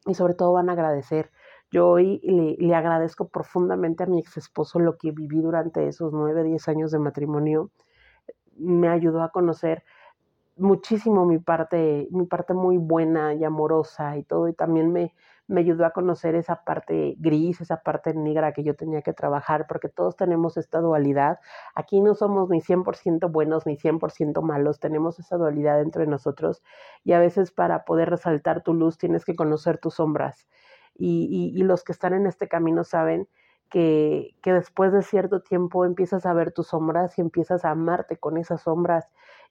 y 0.06 0.14
sobre 0.14 0.34
todo 0.34 0.52
van 0.52 0.68
a 0.68 0.72
agradecer. 0.72 1.30
Yo 1.70 1.88
hoy 1.88 2.20
le, 2.22 2.56
le 2.58 2.74
agradezco 2.74 3.28
profundamente 3.28 4.04
a 4.04 4.06
mi 4.06 4.18
ex 4.18 4.36
esposo 4.36 4.78
lo 4.78 4.98
que 4.98 5.10
viví 5.10 5.40
durante 5.40 5.88
esos 5.88 6.12
9, 6.12 6.44
10 6.44 6.68
años 6.68 6.90
de 6.90 6.98
matrimonio. 6.98 7.70
Me 8.58 8.88
ayudó 8.88 9.22
a 9.22 9.30
conocer 9.30 9.84
muchísimo 10.56 11.24
mi 11.24 11.38
parte, 11.38 12.08
mi 12.10 12.26
parte 12.26 12.54
muy 12.54 12.76
buena 12.76 13.34
y 13.34 13.44
amorosa 13.44 14.16
y 14.16 14.22
todo, 14.22 14.48
y 14.48 14.54
también 14.54 14.92
me, 14.92 15.14
me 15.48 15.60
ayudó 15.60 15.86
a 15.86 15.90
conocer 15.90 16.34
esa 16.34 16.64
parte 16.64 17.14
gris, 17.18 17.60
esa 17.60 17.82
parte 17.82 18.14
negra 18.14 18.52
que 18.52 18.64
yo 18.64 18.74
tenía 18.74 19.02
que 19.02 19.12
trabajar, 19.12 19.66
porque 19.68 19.88
todos 19.88 20.16
tenemos 20.16 20.56
esta 20.56 20.80
dualidad. 20.80 21.38
Aquí 21.74 22.00
no 22.00 22.14
somos 22.14 22.48
ni 22.50 22.60
100% 22.60 23.30
buenos 23.30 23.66
ni 23.66 23.76
100% 23.76 24.42
malos, 24.42 24.80
tenemos 24.80 25.18
esa 25.18 25.36
dualidad 25.36 25.80
entre 25.80 26.06
nosotros 26.06 26.62
y 27.04 27.12
a 27.12 27.20
veces 27.20 27.52
para 27.52 27.84
poder 27.84 28.10
resaltar 28.10 28.62
tu 28.62 28.74
luz 28.74 28.98
tienes 28.98 29.24
que 29.24 29.36
conocer 29.36 29.78
tus 29.78 29.94
sombras. 29.94 30.48
Y, 30.94 31.28
y, 31.30 31.58
y 31.58 31.62
los 31.64 31.84
que 31.84 31.92
están 31.92 32.14
en 32.14 32.26
este 32.26 32.48
camino 32.48 32.82
saben 32.84 33.28
que, 33.70 34.34
que 34.42 34.52
después 34.52 34.92
de 34.92 35.02
cierto 35.02 35.42
tiempo 35.42 35.84
empiezas 35.84 36.26
a 36.26 36.32
ver 36.32 36.52
tus 36.52 36.68
sombras 36.68 37.18
y 37.18 37.20
empiezas 37.20 37.64
a 37.64 37.70
amarte 37.70 38.16
con 38.16 38.36
esas 38.36 38.62
sombras 38.62 39.06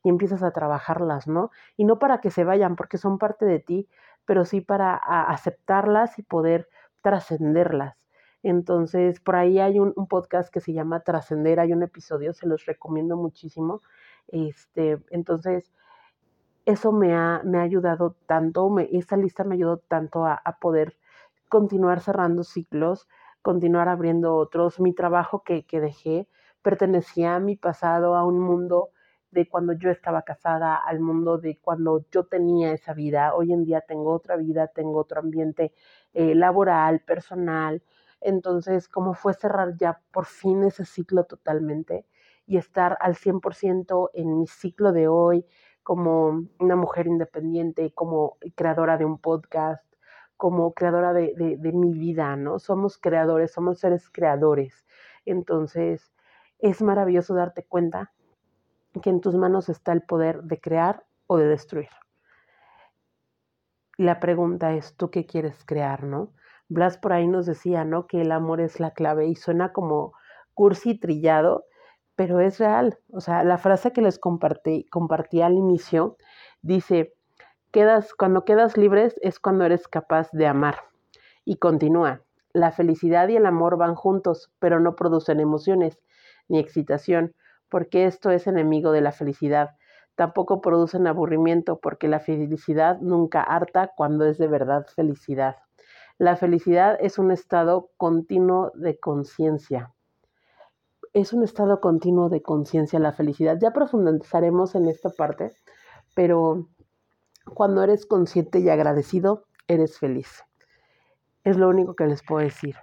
y 0.05 0.09
empiezas 0.09 0.43
a 0.43 0.51
trabajarlas, 0.51 1.27
¿no? 1.27 1.49
Y 1.77 1.83
no 1.83 1.97
para 1.97 2.21
que 2.21 2.29
se 2.29 2.43
vayan, 2.43 2.75
porque 2.75 2.99
son 2.99 3.17
parte 3.17 3.43
de 3.43 3.57
ti, 3.57 3.89
pero 4.25 4.45
sí 4.45 4.61
para 4.61 4.95
aceptarlas 4.95 6.19
y 6.19 6.21
poder 6.21 6.69
trascenderlas. 7.01 7.97
Entonces, 8.43 9.19
por 9.19 9.35
ahí 9.35 9.57
hay 9.57 9.79
un, 9.79 9.93
podcast 10.07 10.53
que 10.53 10.59
se 10.59 10.73
llama 10.73 10.99
Trascender, 10.99 11.59
hay 11.59 11.73
un 11.73 11.81
episodio, 11.81 12.33
se 12.33 12.45
los 12.45 12.67
recomiendo 12.67 13.17
muchísimo. 13.17 13.81
Este, 14.27 14.99
entonces, 15.09 15.73
eso 16.65 16.91
me 16.91 17.15
ha, 17.15 17.41
me 17.43 17.57
ha 17.57 17.63
ayudado 17.63 18.15
tanto, 18.27 18.77
esa 18.91 19.17
lista 19.17 19.43
me 19.43 19.55
ayudó 19.55 19.77
tanto 19.77 20.23
a, 20.27 20.35
a, 20.35 20.59
poder 20.59 20.99
continuar 21.49 21.99
cerrando 21.99 22.43
ciclos, 22.43 23.07
continuar 23.41 23.89
abriendo 23.89 24.35
otros. 24.35 24.79
Mi 24.79 24.93
trabajo 24.93 25.41
que, 25.41 25.65
que 25.65 25.79
dejé 25.79 26.27
pertenecía 26.61 27.35
a 27.35 27.39
mi 27.39 27.55
pasado, 27.55 28.15
a 28.15 28.23
un 28.23 28.39
mundo 28.39 28.89
de 29.35 29.49
cuando 29.49 29.73
yo 29.73 29.91
estaba 29.91 30.21
casada, 30.23 30.77
al 30.77 31.01
mundo 31.01 31.37
de 31.37 31.59
cuando 31.59 32.05
yo 32.09 32.25
tenía 32.25 32.71
esa 32.71 32.93
vida. 32.93 33.35
Hoy 33.35 33.51
en 33.51 33.65
día 33.65 33.81
tengo 33.81 34.13
otra 34.13 34.37
vida, 34.37 34.67
tengo 34.67 34.97
otro 34.99 35.19
ambiente 35.19 35.73
eh, 36.13 36.33
laboral, 36.35 37.01
personal. 37.01 37.83
Entonces, 38.21 38.87
¿cómo 38.87 39.13
fue 39.13 39.33
cerrar 39.33 39.75
ya 39.77 40.01
por 40.11 40.25
fin 40.25 40.63
ese 40.63 40.85
ciclo 40.85 41.25
totalmente 41.25 42.05
y 42.47 42.57
estar 42.57 42.97
al 43.01 43.15
100% 43.15 44.09
en 44.13 44.39
mi 44.39 44.47
ciclo 44.47 44.93
de 44.93 45.09
hoy 45.09 45.45
como 45.83 46.47
una 46.59 46.77
mujer 46.77 47.05
independiente, 47.07 47.91
como 47.93 48.37
creadora 48.55 48.97
de 48.97 49.03
un 49.05 49.19
podcast, 49.19 49.83
como 50.37 50.73
creadora 50.73 51.11
de, 51.13 51.33
de 51.35 51.71
mi 51.73 51.91
vida, 51.93 52.35
¿no? 52.37 52.57
Somos 52.59 52.97
creadores, 52.97 53.51
somos 53.51 53.79
seres 53.79 54.09
creadores. 54.09 54.85
Entonces, 55.25 56.13
es 56.59 56.81
maravilloso 56.81 57.35
darte 57.35 57.65
cuenta 57.65 58.14
que 59.01 59.09
en 59.09 59.21
tus 59.21 59.35
manos 59.35 59.69
está 59.69 59.91
el 59.91 60.01
poder 60.01 60.43
de 60.43 60.59
crear 60.59 61.05
o 61.27 61.37
de 61.37 61.47
destruir. 61.47 61.89
La 63.97 64.19
pregunta 64.19 64.73
es, 64.73 64.95
¿tú 64.95 65.09
qué 65.09 65.25
quieres 65.25 65.63
crear, 65.65 66.03
no? 66.03 66.33
Blas 66.67 66.97
por 66.97 67.13
ahí 67.13 67.27
nos 67.27 67.45
decía, 67.45 67.85
¿no? 67.85 68.07
Que 68.07 68.21
el 68.21 68.31
amor 68.31 68.59
es 68.59 68.79
la 68.79 68.91
clave 68.91 69.27
y 69.27 69.35
suena 69.35 69.71
como 69.71 70.13
cursi 70.53 70.99
trillado, 70.99 71.65
pero 72.15 72.39
es 72.39 72.59
real. 72.59 72.97
O 73.11 73.21
sea, 73.21 73.43
la 73.43 73.57
frase 73.57 73.93
que 73.93 74.01
les 74.01 74.19
compartí, 74.19 74.85
compartí 74.89 75.41
al 75.41 75.53
inicio 75.53 76.17
dice, 76.61 77.13
quedas, 77.71 78.13
cuando 78.13 78.43
quedas 78.43 78.77
libres 78.77 79.15
es 79.21 79.39
cuando 79.39 79.65
eres 79.65 79.87
capaz 79.87 80.29
de 80.31 80.47
amar. 80.47 80.75
Y 81.45 81.57
continúa, 81.57 82.21
la 82.53 82.71
felicidad 82.71 83.27
y 83.27 83.35
el 83.35 83.45
amor 83.45 83.77
van 83.77 83.95
juntos, 83.95 84.51
pero 84.59 84.79
no 84.79 84.95
producen 84.95 85.39
emociones 85.39 85.99
ni 86.47 86.59
excitación 86.59 87.35
porque 87.69 88.05
esto 88.05 88.29
es 88.29 88.47
enemigo 88.47 88.91
de 88.91 89.01
la 89.01 89.11
felicidad. 89.11 89.75
Tampoco 90.15 90.61
producen 90.61 91.07
aburrimiento, 91.07 91.79
porque 91.79 92.07
la 92.07 92.19
felicidad 92.19 92.99
nunca 93.01 93.41
harta 93.41 93.91
cuando 93.95 94.25
es 94.25 94.37
de 94.37 94.47
verdad 94.47 94.85
felicidad. 94.95 95.57
La 96.17 96.37
felicidad 96.37 96.97
es 97.01 97.19
un 97.19 97.31
estado 97.31 97.89
continuo 97.97 98.71
de 98.75 98.97
conciencia. 98.97 99.93
Es 101.11 101.33
un 101.33 101.43
estado 101.43 101.81
continuo 101.81 102.29
de 102.29 102.41
conciencia 102.41 102.99
la 102.99 103.11
felicidad. 103.11 103.57
Ya 103.61 103.71
profundizaremos 103.71 104.75
en 104.75 104.87
esta 104.87 105.09
parte, 105.09 105.51
pero 106.13 106.69
cuando 107.53 107.83
eres 107.83 108.05
consciente 108.05 108.59
y 108.59 108.69
agradecido, 108.69 109.45
eres 109.67 109.99
feliz. 109.99 110.43
Es 111.43 111.57
lo 111.57 111.67
único 111.67 111.95
que 111.95 112.07
les 112.07 112.23
puedo 112.23 112.43
decir 112.43 112.75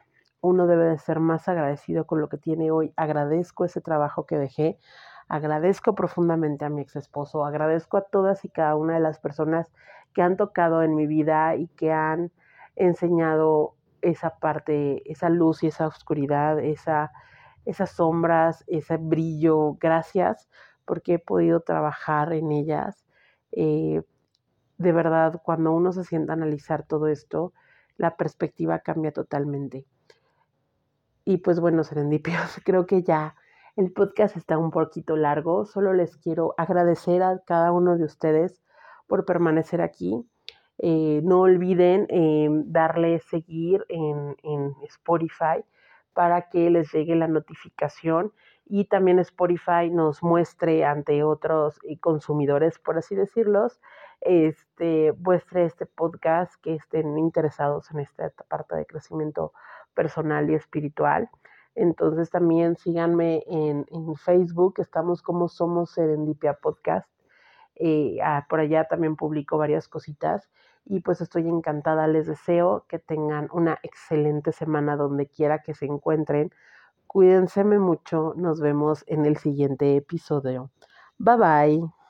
uno 0.43 0.67
debe 0.67 0.85
de 0.85 0.99
ser 0.99 1.21
más 1.21 1.49
agradecido 1.49 2.07
con 2.07 2.21
lo 2.21 2.29
que 2.29 2.37
tiene 2.37 2.71
hoy. 2.71 2.93
Agradezco 2.97 3.65
ese 3.65 3.81
trabajo 3.81 4.27
que 4.27 4.37
dejé, 4.37 4.79
agradezco 5.29 5.95
profundamente 5.95 6.65
a 6.65 6.69
mi 6.69 6.83
ex 6.83 6.97
esposo, 6.97 7.47
agradezco 7.47 7.97
a 7.97 8.03
todas 8.03 8.45
y 8.45 8.51
cada 8.51 8.77
una 8.77 8.95
de 8.95 9.01
las 9.01 9.21
personas 9.21 9.69
que 10.13 10.21
han 10.21 10.37
tocado 10.37 10.83
en 10.83 10.97
mi 10.97 11.07
vida 11.07 11.55
y 11.57 11.69
que 11.69 11.93
han 11.93 12.33
enseñado 12.77 13.77
esa 14.03 14.39
parte, 14.39 15.03
esa 15.11 15.29
luz 15.29 15.63
y 15.63 15.69
esa 15.69 15.87
oscuridad, 15.87 16.59
esa, 16.59 17.13
esas 17.65 17.93
sombras, 17.93 18.65
ese 18.67 18.97
brillo. 18.97 19.75
Gracias 19.81 20.51
porque 20.85 21.15
he 21.15 21.19
podido 21.21 21.61
trabajar 21.61 22.33
en 22.33 22.51
ellas. 22.51 23.07
Eh, 23.53 24.03
de 24.79 24.93
verdad, 24.93 25.41
cuando 25.45 25.73
uno 25.73 25.93
se 25.93 26.03
sienta 26.03 26.33
a 26.33 26.37
analizar 26.37 26.85
todo 26.85 27.07
esto, 27.07 27.53
la 27.97 28.17
perspectiva 28.17 28.81
cambia 28.81 29.13
totalmente. 29.13 29.87
Y 31.25 31.39
pues 31.39 31.61
bueno, 31.61 31.85
serendipios, 31.85 32.61
creo 32.65 32.87
que 32.87 33.03
ya 33.03 33.37
el 33.77 33.93
podcast 33.93 34.37
está 34.37 34.59
un 34.59 34.71
poquito 34.71 35.17
largo. 35.17 35.65
Solo 35.65 35.93
les 35.93 36.17
quiero 36.17 36.55
agradecer 36.59 37.23
a 37.23 37.41
cada 37.47 37.73
uno 37.73 37.97
de 37.97 38.05
ustedes 38.05 38.63
por 39.07 39.25
permanecer 39.25 39.81
aquí. 39.81 40.27
Eh, 40.79 41.21
no 41.23 41.41
olviden 41.41 42.07
eh, 42.09 42.49
darle 42.65 43.21
seguir 43.21 43.85
en, 43.89 44.37
en, 44.43 44.75
Spotify 44.85 45.65
para 46.13 46.49
que 46.49 46.71
les 46.71 46.91
llegue 46.93 47.15
la 47.15 47.29
notificación 47.29 48.33
y 48.67 48.87
también 48.87 49.19
Spotify 49.19 49.91
nos 49.91 50.23
muestre 50.23 50.85
ante 50.85 51.23
otros 51.23 51.79
eh, 51.85 51.99
consumidores, 52.01 52.79
por 52.79 52.99
así 52.99 53.15
decirlos, 53.15 53.81
este, 54.23 55.13
muestre 55.19 55.65
este 55.65 55.87
podcast 55.87 56.55
que 56.63 56.75
estén 56.75 57.19
interesados 57.19 57.91
en 57.91 58.01
esta 58.01 58.31
parte 58.49 58.77
de 58.77 58.87
crecimiento 58.87 59.53
personal 59.95 60.51
y 60.51 60.55
espiritual. 60.55 61.31
Entonces 61.75 62.31
también 62.31 62.77
síganme 62.77 63.45
en, 63.47 63.87
Facebook, 64.17 64.75
estamos 64.79 65.23
como 65.23 65.49
Somos 65.49 65.93
Serendipia 65.93 66.55
Podcast. 66.55 67.09
Eh, 67.77 68.19
ah, 68.23 68.47
por 68.49 68.61
allá 68.61 68.85
también 68.85 69.17
publico 69.17 69.57
varias 69.57 69.89
cositas 69.89 70.51
y 70.85 71.01
pues 71.01 71.21
estoy 71.21 71.49
encantada. 71.49 72.07
Les 72.07 72.27
deseo 72.27 72.85
que 72.89 72.99
tengan 72.99 73.49
una 73.53 73.79
excelente 73.83 74.53
semana 74.53 74.97
donde 74.97 75.27
quiera 75.27 75.63
que 75.63 75.75
se 75.75 75.87
encuentren. 75.87 76.51
Cuídense 77.07 77.65
mucho, 77.65 78.35
nos 78.37 78.61
vemos 78.61 79.05
en 79.07 79.27
el 79.27 79.37
siguiente 79.37 79.97
episodio. 79.97 80.71
Bye 81.19 81.37
bye. 81.37 82.02